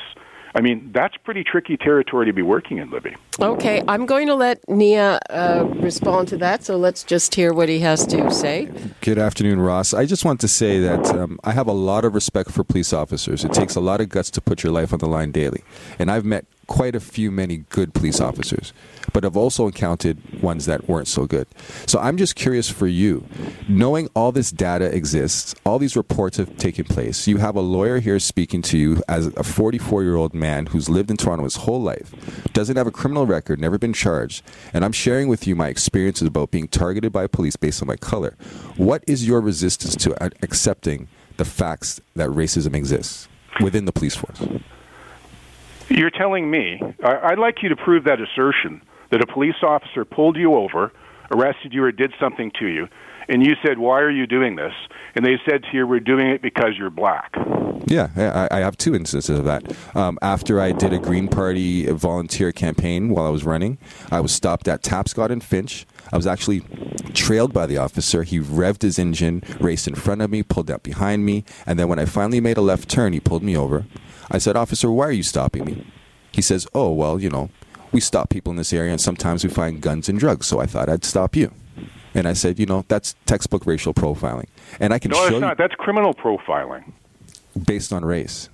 I 0.55 0.61
mean, 0.61 0.89
that's 0.93 1.17
pretty 1.17 1.43
tricky 1.43 1.75
territory 1.75 2.25
to 2.27 2.33
be 2.33 2.41
working 2.41 2.77
in, 2.77 2.89
Libby. 2.89 3.13
Okay, 3.41 3.83
I'm 3.89 4.05
going 4.05 4.27
to 4.27 4.35
let 4.35 4.65
Knia 4.69 5.19
uh, 5.29 5.65
respond 5.75 6.29
to 6.29 6.37
that, 6.37 6.63
so 6.63 6.77
let's 6.77 7.03
just 7.03 7.35
hear 7.35 7.53
what 7.53 7.67
he 7.67 7.79
has 7.79 8.07
to 8.07 8.31
say. 8.31 8.71
Good 9.01 9.17
afternoon, 9.17 9.59
Ross. 9.59 9.93
I 9.93 10.05
just 10.05 10.23
want 10.23 10.39
to 10.39 10.47
say 10.47 10.79
that 10.79 11.07
um, 11.07 11.41
I 11.43 11.51
have 11.51 11.67
a 11.67 11.73
lot 11.73 12.05
of 12.05 12.15
respect 12.15 12.51
for 12.51 12.63
police 12.63 12.93
officers. 12.93 13.43
It 13.43 13.51
takes 13.51 13.75
a 13.75 13.81
lot 13.81 13.99
of 13.99 14.07
guts 14.07 14.31
to 14.31 14.41
put 14.41 14.63
your 14.63 14.71
life 14.71 14.93
on 14.93 14.99
the 14.99 15.07
line 15.07 15.31
daily. 15.31 15.61
And 15.99 16.09
I've 16.09 16.23
met 16.23 16.45
quite 16.67 16.95
a 16.95 16.99
few 16.99 17.31
many 17.31 17.57
good 17.69 17.93
police 17.93 18.19
officers, 18.19 18.73
but 19.13 19.25
I've 19.25 19.37
also 19.37 19.65
encountered 19.65 20.17
ones 20.41 20.65
that 20.65 20.87
weren't 20.87 21.07
so 21.07 21.25
good. 21.25 21.47
So 21.85 21.99
I'm 21.99 22.17
just 22.17 22.35
curious 22.35 22.69
for 22.69 22.87
you, 22.87 23.25
knowing 23.67 24.09
all 24.15 24.31
this 24.31 24.51
data 24.51 24.85
exists, 24.95 25.55
all 25.65 25.79
these 25.79 25.95
reports 25.95 26.37
have 26.37 26.57
taken 26.57 26.85
place. 26.85 27.27
You 27.27 27.37
have 27.37 27.55
a 27.55 27.61
lawyer 27.61 27.99
here 27.99 28.19
speaking 28.19 28.61
to 28.63 28.77
you 28.77 29.01
as 29.07 29.27
a 29.27 29.43
44 29.43 30.03
year 30.03 30.15
old 30.15 30.33
man 30.33 30.67
who's 30.67 30.89
lived 30.89 31.09
in 31.11 31.17
Toronto 31.17 31.43
his 31.43 31.55
whole 31.57 31.81
life, 31.81 32.13
doesn't 32.53 32.75
have 32.75 32.87
a 32.87 32.91
criminal 32.91 33.25
record, 33.25 33.59
never 33.59 33.77
been 33.77 33.93
charged, 33.93 34.43
and 34.73 34.83
I'm 34.83 34.91
sharing 34.91 35.27
with 35.27 35.47
you 35.47 35.55
my 35.55 35.67
experiences 35.69 36.27
about 36.27 36.51
being 36.51 36.67
targeted 36.67 37.11
by 37.11 37.27
police 37.27 37.55
based 37.55 37.81
on 37.81 37.87
my 37.87 37.95
color. 37.95 38.35
What 38.77 39.03
is 39.07 39.27
your 39.27 39.41
resistance 39.41 39.95
to 39.97 40.23
accepting 40.43 41.07
the 41.37 41.45
facts 41.45 42.01
that 42.15 42.29
racism 42.29 42.75
exists 42.75 43.27
within 43.61 43.85
the 43.85 43.91
police 43.91 44.15
force? 44.15 44.41
You're 45.89 46.09
telling 46.09 46.49
me, 46.49 46.81
I'd 47.03 47.39
like 47.39 47.61
you 47.61 47.69
to 47.69 47.75
prove 47.75 48.05
that 48.05 48.19
assertion 48.19 48.81
that 49.11 49.21
a 49.21 49.27
police 49.27 49.55
officer 49.61 50.03
pulled 50.05 50.35
you 50.35 50.55
over, 50.55 50.91
arrested 51.31 51.73
you, 51.73 51.83
or 51.83 51.91
did 51.91 52.13
something 52.19 52.51
to 52.59 52.67
you, 52.67 52.87
and 53.27 53.43
you 53.43 53.53
said, 53.65 53.79
Why 53.79 54.01
are 54.01 54.11
you 54.11 54.27
doing 54.27 54.55
this? 54.55 54.73
And 55.15 55.25
they 55.25 55.39
said 55.49 55.63
to 55.63 55.77
you, 55.77 55.87
We're 55.87 55.99
doing 55.99 56.27
it 56.27 56.41
because 56.41 56.71
you're 56.77 56.89
black. 56.89 57.33
Yeah, 57.87 58.47
I, 58.51 58.59
have 58.59 58.77
two 58.77 58.95
instances 58.95 59.37
of 59.37 59.45
that. 59.45 59.75
Um, 59.95 60.17
after 60.21 60.59
I 60.59 60.71
did 60.71 60.91
a 60.91 60.97
Green 60.97 61.27
Party 61.27 61.85
volunteer 61.91 62.51
campaign 62.51 63.09
while 63.09 63.25
I 63.25 63.29
was 63.29 63.43
running, 63.43 63.77
I 64.11 64.21
was 64.21 64.31
stopped 64.31 64.67
at 64.67 64.81
Tapscott 64.81 65.29
and 65.29 65.43
Finch. 65.43 65.85
I 66.11 66.17
was 66.17 66.25
actually 66.25 66.61
trailed 67.13 67.53
by 67.53 67.67
the 67.67 67.77
officer. 67.77 68.23
He 68.23 68.39
revved 68.39 68.81
his 68.81 68.97
engine, 68.97 69.43
raced 69.59 69.87
in 69.87 69.95
front 69.95 70.21
of 70.21 70.31
me, 70.31 70.41
pulled 70.41 70.71
up 70.71 70.81
behind 70.81 71.25
me, 71.25 71.43
and 71.67 71.77
then 71.77 71.87
when 71.87 71.99
I 71.99 72.05
finally 72.05 72.39
made 72.39 72.57
a 72.57 72.61
left 72.61 72.89
turn, 72.89 73.13
he 73.13 73.19
pulled 73.19 73.43
me 73.43 73.55
over. 73.55 73.85
I 74.31 74.37
said, 74.37 74.55
Officer, 74.55 74.91
why 74.91 75.05
are 75.07 75.11
you 75.11 75.23
stopping 75.23 75.65
me? 75.65 75.85
He 76.31 76.41
says, 76.41 76.67
"Oh 76.73 76.91
well, 76.91 77.19
you 77.21 77.29
know, 77.29 77.49
we 77.91 78.01
stop 78.01 78.29
people 78.29 78.51
in 78.51 78.57
this 78.57 78.73
area, 78.73 78.91
and 78.91 78.99
sometimes 78.99 79.43
we 79.43 79.49
find 79.49 79.79
guns 79.81 80.09
and 80.09 80.19
drugs. 80.19 80.47
So 80.47 80.59
I 80.59 80.65
thought 80.65 80.89
I'd 80.89 81.05
stop 81.05 81.35
you." 81.35 81.51
And 82.13 82.27
I 82.27 82.33
said, 82.33 82.59
"You 82.59 82.65
know, 82.65 82.83
that's 82.87 83.15
textbook 83.25 83.65
racial 83.65 83.93
profiling, 83.93 84.47
and 84.79 84.93
I 84.93 84.99
can 84.99 85.11
No, 85.11 85.17
show 85.17 85.23
that's 85.23 85.33
you 85.35 85.39
not. 85.39 85.57
That's 85.57 85.75
criminal 85.75 86.13
profiling. 86.13 86.91
based 87.65 87.93
on 87.93 88.03
race. 88.03 88.49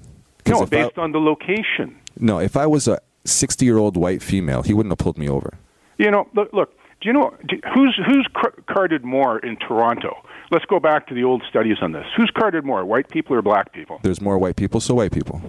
No, 0.48 0.58
if 0.64 0.74
I- 0.74 0.84
based 0.84 0.98
on 0.98 1.12
the 1.12 1.20
location. 1.20 1.96
no, 2.20 2.40
if 2.40 2.56
I 2.56 2.68
was 2.68 2.88
a 2.88 3.00
sixty-year-old 3.26 3.98
white 3.98 4.22
female, 4.22 4.62
he 4.64 4.74
wouldn't 4.74 4.92
have 4.92 5.00
pulled 5.00 5.18
me 5.18 5.28
over. 5.30 5.54
You 5.98 6.12
know, 6.12 6.28
look, 6.36 6.52
look 6.54 6.74
do 7.02 7.08
you 7.10 7.14
know 7.14 7.34
do, 7.48 7.60
who's 7.74 8.00
who's 8.06 8.28
car- 8.34 8.54
carded 8.68 9.04
more 9.04 9.40
in 9.40 9.58
Toronto? 9.58 10.16
Let's 10.52 10.66
go 10.66 10.80
back 10.80 11.08
to 11.08 11.14
the 11.14 11.24
old 11.24 11.44
studies 11.50 11.78
on 11.82 11.94
this. 11.94 12.06
Who's 12.18 12.30
carded 12.30 12.66
more, 12.66 12.84
white 12.86 13.10
people 13.10 13.36
or 13.36 13.42
black 13.42 13.72
people? 13.72 14.02
There's 14.04 14.22
more 14.22 14.38
white 14.38 14.58
people, 14.58 14.82
so 14.82 14.96
white 14.96 15.14
people. 15.14 15.40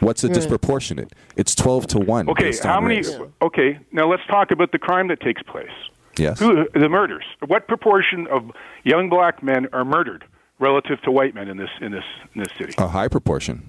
What's 0.00 0.20
the 0.20 0.28
hmm. 0.28 0.34
disproportionate? 0.34 1.12
It's 1.36 1.54
twelve 1.54 1.86
to 1.88 1.98
one. 1.98 2.28
Okay, 2.28 2.44
based 2.44 2.64
how 2.64 2.76
on 2.76 2.84
many? 2.84 2.96
race. 2.96 3.16
Okay, 3.40 3.78
now 3.92 4.10
let's 4.10 4.24
talk 4.26 4.50
about 4.50 4.72
the 4.72 4.78
crime 4.78 5.08
that 5.08 5.20
takes 5.20 5.42
place. 5.42 5.70
Yes. 6.18 6.38
Who 6.38 6.66
the 6.74 6.88
murders? 6.88 7.24
What 7.46 7.66
proportion 7.66 8.26
of 8.26 8.50
young 8.84 9.08
black 9.08 9.42
men 9.42 9.68
are 9.72 9.84
murdered 9.84 10.24
relative 10.58 11.00
to 11.02 11.10
white 11.10 11.34
men 11.34 11.48
in 11.48 11.56
this 11.56 11.70
in 11.80 11.92
this 11.92 12.04
in 12.34 12.42
this 12.42 12.52
city? 12.58 12.74
A 12.78 12.88
high 12.88 13.08
proportion. 13.08 13.68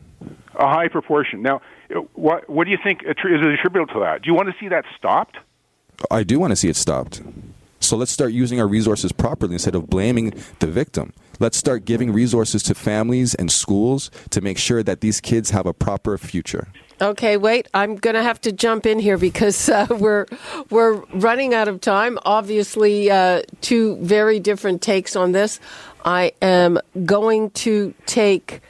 A 0.56 0.68
high 0.68 0.90
proportion. 0.90 1.42
Now, 1.42 1.62
what 2.14 2.50
what 2.50 2.66
do 2.66 2.72
you 2.72 2.78
think 2.84 3.04
is 3.04 3.16
attributable 3.16 3.94
to 3.94 4.00
that? 4.02 4.24
Do 4.24 4.28
you 4.28 4.34
want 4.34 4.50
to 4.50 4.56
see 4.60 4.68
that 4.68 4.86
stopped? 4.98 5.38
I 6.12 6.24
do 6.24 6.40
want 6.40 6.52
to 6.52 6.56
see 6.56 6.68
it 6.68 6.76
stopped. 6.76 7.22
So 7.84 7.98
let's 7.98 8.12
start 8.12 8.32
using 8.32 8.60
our 8.60 8.68
resources 8.68 9.12
properly 9.12 9.54
instead 9.54 9.76
of 9.76 9.90
blaming 9.90 10.34
the 10.60 10.68
victim. 10.68 11.14
Let's 11.40 11.58
start 11.58 11.86
giving 11.86 12.14
resources 12.14 12.64
to 12.64 12.76
families 12.76 13.36
and 13.36 13.52
schools 13.52 14.10
to 14.30 14.42
make 14.42 14.58
sure 14.58 14.84
that 14.84 15.02
these 15.02 15.20
kids 15.20 15.50
have 15.50 15.66
a 15.66 15.74
proper 15.74 16.18
future. 16.18 16.68
Okay, 17.02 17.38
wait. 17.38 17.68
I'm 17.74 17.96
going 17.96 18.14
to 18.14 18.24
have 18.24 18.40
to 18.42 18.52
jump 18.52 18.86
in 18.86 19.00
here 19.00 19.18
because 19.18 19.68
uh, 19.68 19.88
we're 20.00 20.26
we're 20.70 21.04
running 21.14 21.54
out 21.54 21.68
of 21.68 21.82
time. 21.82 22.18
Obviously, 22.24 23.12
uh, 23.12 23.42
two 23.62 23.98
very 23.98 24.40
different 24.40 24.82
takes 24.82 25.16
on 25.16 25.32
this. 25.32 25.60
I 26.06 26.32
am 26.42 26.80
going 27.06 27.50
to 27.52 27.94
take 28.06 28.62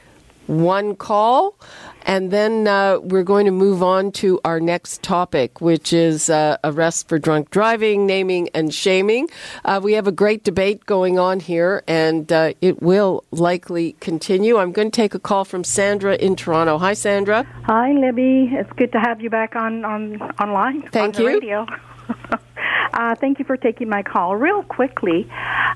one 0.46 0.94
call, 0.96 1.56
and 2.04 2.30
then 2.30 2.68
uh, 2.68 2.98
we're 3.00 3.24
going 3.24 3.46
to 3.46 3.50
move 3.50 3.82
on 3.82 4.12
to 4.12 4.40
our 4.44 4.60
next 4.60 5.02
topic, 5.02 5.60
which 5.60 5.92
is 5.92 6.30
uh, 6.30 6.56
arrest 6.62 7.08
for 7.08 7.18
drunk 7.18 7.50
driving, 7.50 8.06
naming 8.06 8.48
and 8.54 8.72
shaming. 8.74 9.28
Uh, 9.64 9.80
we 9.82 9.94
have 9.94 10.06
a 10.06 10.12
great 10.12 10.44
debate 10.44 10.84
going 10.86 11.18
on 11.18 11.40
here, 11.40 11.82
and 11.88 12.30
uh, 12.32 12.52
it 12.60 12.82
will 12.82 13.24
likely 13.30 13.96
continue. 14.00 14.58
I'm 14.58 14.72
going 14.72 14.90
to 14.90 14.96
take 14.96 15.14
a 15.14 15.18
call 15.18 15.44
from 15.44 15.64
Sandra 15.64 16.14
in 16.16 16.36
Toronto. 16.36 16.78
Hi, 16.78 16.92
Sandra. 16.92 17.44
Hi, 17.64 17.92
Libby. 17.92 18.50
It's 18.52 18.72
good 18.72 18.92
to 18.92 19.00
have 19.00 19.20
you 19.20 19.30
back 19.30 19.56
on, 19.56 19.84
on 19.84 20.20
online. 20.40 20.82
Thank 20.90 21.16
on 21.16 21.22
the 21.22 21.22
you. 21.22 21.28
Radio. 21.28 21.66
uh, 22.92 23.14
thank 23.16 23.38
you 23.38 23.44
for 23.44 23.56
taking 23.56 23.88
my 23.88 24.02
call. 24.02 24.36
Real 24.36 24.62
quickly, 24.62 25.26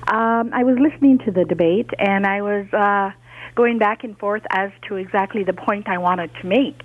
um, 0.07 0.51
I 0.53 0.63
was 0.63 0.77
listening 0.79 1.19
to 1.25 1.31
the 1.31 1.45
debate 1.45 1.89
and 1.97 2.25
I 2.25 2.41
was 2.41 2.65
uh, 2.73 3.11
going 3.55 3.77
back 3.77 4.03
and 4.03 4.17
forth 4.17 4.43
as 4.49 4.71
to 4.87 4.95
exactly 4.95 5.43
the 5.43 5.53
point 5.53 5.87
I 5.87 5.97
wanted 5.97 6.31
to 6.41 6.47
make. 6.47 6.81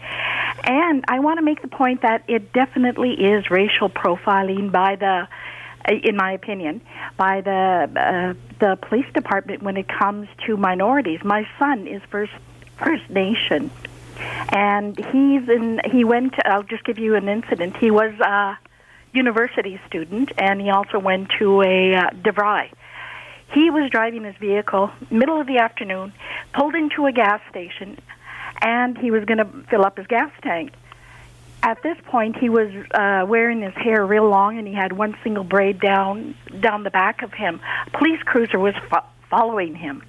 And 0.65 1.05
I 1.09 1.21
want 1.21 1.39
to 1.39 1.43
make 1.43 1.63
the 1.63 1.69
point 1.69 2.03
that 2.03 2.25
it 2.29 2.53
definitely 2.53 3.13
is 3.13 3.51
racial 3.51 3.89
profiling 3.89 4.73
by 4.73 4.97
the 4.97 5.29
in 5.87 6.17
my 6.17 6.33
opinion, 6.33 6.81
by 7.17 7.43
the 7.43 7.91
uh, 7.95 8.35
the 8.59 8.77
police 8.77 9.07
department 9.13 9.63
when 9.63 9.77
it 9.77 9.87
comes 9.87 10.29
to 10.47 10.57
minorities. 10.57 11.21
My 11.23 11.47
son 11.59 11.87
is 11.87 12.01
first 12.11 12.33
First 12.79 13.09
Nation, 13.11 13.71
and 14.51 14.97
he's 14.97 15.49
in. 15.49 15.81
He 15.91 16.05
went. 16.05 16.35
I'll 16.45 16.63
just 16.63 16.85
give 16.85 16.99
you 16.99 17.15
an 17.15 17.29
incident. 17.29 17.77
He 17.77 17.91
was 17.91 18.13
a 18.21 18.59
university 19.13 19.81
student, 19.87 20.33
and 20.39 20.61
he 20.61 20.71
also 20.71 20.99
went 20.99 21.31
to 21.39 21.63
a 21.63 21.95
uh, 21.95 22.11
DeVry. 22.11 22.71
He 23.55 23.71
was 23.71 23.89
driving 23.91 24.25
his 24.25 24.35
vehicle 24.37 24.91
middle 25.11 25.41
of 25.41 25.47
the 25.47 25.59
afternoon, 25.59 26.13
pulled 26.53 26.75
into 26.75 27.07
a 27.07 27.13
gas 27.13 27.41
station, 27.49 27.99
and 28.61 28.99
he 28.99 29.11
was 29.11 29.25
going 29.25 29.39
to 29.39 29.47
fill 29.71 29.85
up 29.85 29.97
his 29.97 30.07
gas 30.09 30.33
tank. 30.43 30.73
At 31.63 31.83
this 31.83 31.97
point, 32.07 32.37
he 32.37 32.49
was 32.49 32.69
uh, 32.93 33.25
wearing 33.27 33.63
his 33.63 33.73
hair 33.75 34.05
real 34.05 34.29
long, 34.29 34.59
and 34.59 34.67
he 34.67 34.75
had 34.75 34.93
one 34.93 35.17
single 35.23 35.45
braid 35.45 35.81
down 35.81 36.35
down 36.61 36.83
the 36.83 36.91
back 36.91 37.23
of 37.23 37.33
him. 37.33 37.61
A 37.87 37.91
police 37.97 38.21
cruiser 38.25 38.59
was 38.59 38.75
fo- 38.91 39.07
following 39.31 39.75
him, 39.75 40.03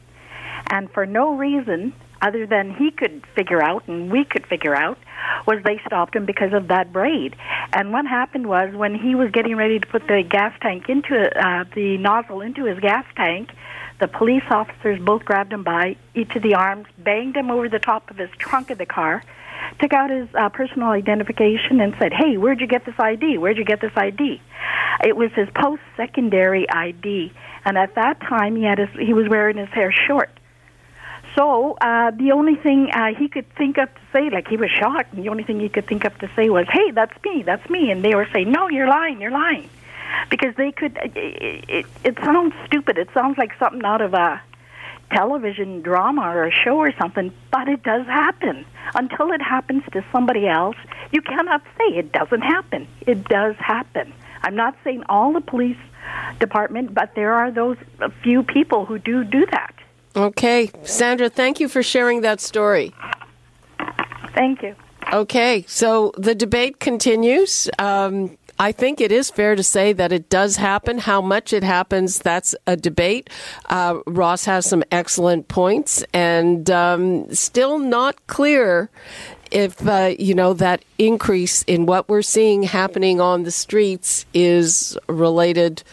and 0.72 0.92
for 0.92 1.06
no 1.06 1.36
reason 1.36 1.94
other 2.22 2.48
than 2.48 2.74
he 2.74 2.92
could 2.92 3.24
figure 3.36 3.62
out 3.62 3.88
and 3.88 4.12
we 4.12 4.26
could 4.26 4.46
figure 4.48 4.76
out 4.76 4.98
was 5.48 5.62
they 5.64 5.80
stopped 5.86 6.16
him 6.16 6.26
because 6.26 6.54
of 6.54 6.68
that 6.68 6.92
braid. 6.92 7.36
And 7.74 7.92
what 7.92 8.06
happened 8.06 8.48
was 8.48 8.74
when 8.74 8.96
he 8.96 9.16
was 9.16 9.32
getting 9.32 9.56
ready 9.56 9.80
to 9.80 9.88
put 9.88 10.08
the 10.08 10.24
gas 10.24 10.54
tank 10.62 10.90
into 10.90 11.16
uh, 11.16 11.66
the 11.76 11.98
nozzle 11.98 12.42
into 12.42 12.66
his 12.66 12.80
gas 12.80 13.06
tank, 13.16 13.52
the 14.00 14.08
police 14.08 14.44
officers 14.50 15.00
both 15.00 15.24
grabbed 15.24 15.54
him 15.54 15.64
by 15.64 15.96
each 16.14 16.36
of 16.36 16.44
the 16.44 16.56
arms, 16.56 16.88
banged 16.98 17.38
him 17.38 17.50
over 17.50 17.70
the 17.70 17.80
top 17.80 18.10
of 18.12 18.18
his 18.18 18.30
trunk 18.38 18.70
of 18.70 18.78
the 18.78 18.86
car, 18.86 19.24
took 19.80 19.94
out 19.94 20.10
his 20.10 20.28
uh, 20.36 20.50
personal 20.50 20.90
identification, 20.90 21.80
and 21.80 21.96
said, 21.98 22.12
"Hey, 22.14 22.38
where'd 22.38 22.60
you 22.60 22.68
get 22.68 22.86
this 22.86 22.96
ID? 23.00 23.38
Where'd 23.38 23.58
you 23.58 23.64
get 23.64 23.80
this 23.80 23.94
ID?" 23.96 24.42
It 25.04 25.16
was 25.16 25.32
his 25.34 25.48
post-secondary 25.56 26.70
ID, 26.70 27.32
and 27.64 27.78
at 27.78 27.96
that 27.96 28.20
time 28.20 28.56
he 28.56 28.64
had 28.64 28.80
his, 28.80 28.90
he 29.00 29.14
was 29.14 29.30
wearing 29.30 29.58
his 29.58 29.70
hair 29.70 29.94
short. 30.08 30.30
So 31.36 31.78
uh, 31.82 32.12
the 32.12 32.32
only 32.32 32.56
thing 32.56 32.90
uh, 32.94 33.14
he 33.18 33.28
could 33.28 33.46
think 33.56 33.78
of 33.78 33.94
to 33.94 34.02
say, 34.16 34.30
like 34.30 34.48
he 34.48 34.58
was 34.58 34.70
shocked, 34.72 35.14
and 35.14 35.24
the 35.24 35.30
only 35.30 35.44
thing 35.44 35.60
he 35.60 35.70
could 35.70 35.88
think 35.88 36.06
of 36.06 36.18
to 36.20 36.30
say 36.36 36.50
was, 36.50 36.66
"Hey, 36.70 36.92
that's 36.92 37.16
me, 37.24 37.44
that's 37.44 37.70
me," 37.70 37.92
and 37.92 38.04
they 38.04 38.16
were 38.16 38.28
saying, 38.32 38.52
"No, 38.52 38.70
you're 38.70 38.88
lying, 38.88 39.22
you're 39.22 39.32
lying," 39.32 39.70
because 40.30 40.56
they 40.56 40.72
could. 40.72 40.98
It, 41.04 41.66
it, 41.68 41.86
it 42.04 42.18
sounds 42.24 42.54
stupid. 42.66 42.98
It 42.98 43.10
sounds 43.14 43.38
like 43.38 43.52
something 43.60 43.84
out 43.84 44.02
of 44.02 44.14
a 44.14 44.42
television 45.12 45.82
drama 45.82 46.22
or 46.22 46.46
a 46.46 46.52
show 46.52 46.78
or 46.78 46.92
something, 46.98 47.32
but 47.52 47.68
it 47.68 47.84
does 47.84 48.06
happen. 48.08 48.66
Until 48.96 49.32
it 49.32 49.42
happens 49.42 49.84
to 49.92 50.04
somebody 50.12 50.48
else, 50.48 50.78
you 51.12 51.22
cannot 51.22 51.62
say 51.78 51.86
it 51.96 52.12
doesn't 52.12 52.42
happen. 52.42 52.88
It 53.06 53.26
does 53.26 53.56
happen. 53.58 54.14
I'm 54.44 54.56
not 54.56 54.76
saying 54.84 55.04
all 55.10 55.34
the 55.34 55.42
police 55.42 55.78
department, 56.40 56.94
but 56.94 57.16
there 57.16 57.34
are 57.34 57.52
those 57.52 57.78
few 58.24 58.44
people 58.44 58.86
who 58.86 59.00
do 59.00 59.24
do 59.24 59.46
that. 59.48 59.74
Okay, 60.16 60.72
Sandra, 60.84 61.30
thank 61.30 61.60
you 61.60 61.68
for 61.68 61.84
sharing 61.84 62.22
that 62.22 62.40
story. 62.40 62.94
Thank 64.36 64.62
you. 64.62 64.76
Okay, 65.12 65.64
so 65.68 66.12
the 66.18 66.36
debate 66.36 66.80
continues. 66.80 67.70
Um, 67.80 68.38
I 68.58 68.72
think 68.72 69.02
it 69.02 69.12
is 69.12 69.30
fair 69.30 69.56
to 69.56 69.64
say 69.64 69.92
that 69.94 70.12
it 70.12 70.30
does 70.30 70.56
happen. 70.56 70.98
How 70.98 71.22
much 71.22 71.52
it 71.52 71.64
happens, 71.64 72.20
that's 72.20 72.56
a 72.66 72.78
debate. 72.78 73.30
Uh, 73.70 74.00
Ross 74.08 74.46
has 74.46 74.66
some 74.66 74.84
excellent 74.92 75.48
points, 75.48 76.04
and 76.14 76.70
um, 76.72 77.34
still 77.34 77.80
not 77.80 78.28
clear 78.28 78.90
if 79.52 79.86
uh, 79.88 80.16
you 80.18 80.34
know 80.34 80.54
that 80.54 80.84
increase 80.98 81.64
in 81.64 81.86
what 81.86 82.08
we're 82.08 82.22
seeing 82.22 82.64
happening 82.64 83.20
on 83.20 83.44
the 83.44 83.52
streets 83.52 84.26
is 84.34 84.98
related 85.08 85.84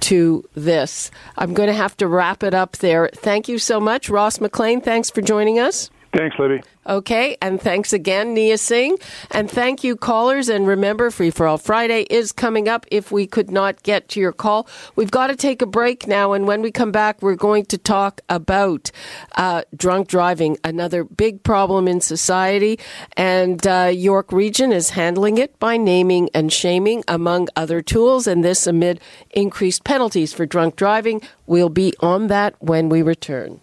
to 0.00 0.48
this. 0.54 1.10
I'm 1.38 1.54
going 1.54 1.68
to 1.68 1.74
have 1.74 1.96
to 1.98 2.06
wrap 2.06 2.42
it 2.42 2.54
up 2.54 2.76
there. 2.78 3.08
Thank 3.14 3.48
you 3.48 3.58
so 3.58 3.80
much, 3.80 4.10
Ross 4.10 4.40
McLean. 4.40 4.80
Thanks 4.80 5.10
for 5.10 5.22
joining 5.22 5.58
us. 5.58 5.90
Thanks, 6.14 6.38
Libby. 6.38 6.60
Okay, 6.86 7.38
and 7.40 7.58
thanks 7.58 7.94
again, 7.94 8.34
Knia 8.34 8.58
Singh. 8.58 8.98
And 9.30 9.50
thank 9.50 9.82
you, 9.82 9.96
callers. 9.96 10.50
And 10.50 10.66
remember, 10.66 11.10
Free 11.10 11.30
for 11.30 11.46
All 11.46 11.56
Friday 11.56 12.02
is 12.10 12.32
coming 12.32 12.68
up 12.68 12.84
if 12.90 13.10
we 13.10 13.26
could 13.26 13.50
not 13.50 13.82
get 13.82 14.10
to 14.10 14.20
your 14.20 14.32
call. 14.32 14.68
We've 14.94 15.10
got 15.10 15.28
to 15.28 15.36
take 15.36 15.62
a 15.62 15.66
break 15.66 16.06
now. 16.06 16.34
And 16.34 16.46
when 16.46 16.60
we 16.60 16.70
come 16.70 16.92
back, 16.92 17.22
we're 17.22 17.34
going 17.34 17.64
to 17.66 17.78
talk 17.78 18.20
about 18.28 18.90
uh, 19.36 19.62
drunk 19.74 20.08
driving, 20.08 20.58
another 20.64 21.02
big 21.02 21.42
problem 21.44 21.88
in 21.88 22.02
society. 22.02 22.78
And 23.16 23.66
uh, 23.66 23.90
York 23.94 24.32
Region 24.32 24.70
is 24.70 24.90
handling 24.90 25.38
it 25.38 25.58
by 25.58 25.78
naming 25.78 26.28
and 26.34 26.52
shaming, 26.52 27.04
among 27.08 27.48
other 27.56 27.80
tools. 27.80 28.26
And 28.26 28.44
this 28.44 28.66
amid 28.66 29.00
increased 29.30 29.84
penalties 29.84 30.34
for 30.34 30.44
drunk 30.44 30.76
driving. 30.76 31.22
We'll 31.46 31.70
be 31.70 31.94
on 32.00 32.26
that 32.26 32.54
when 32.60 32.90
we 32.90 33.00
return. 33.00 33.62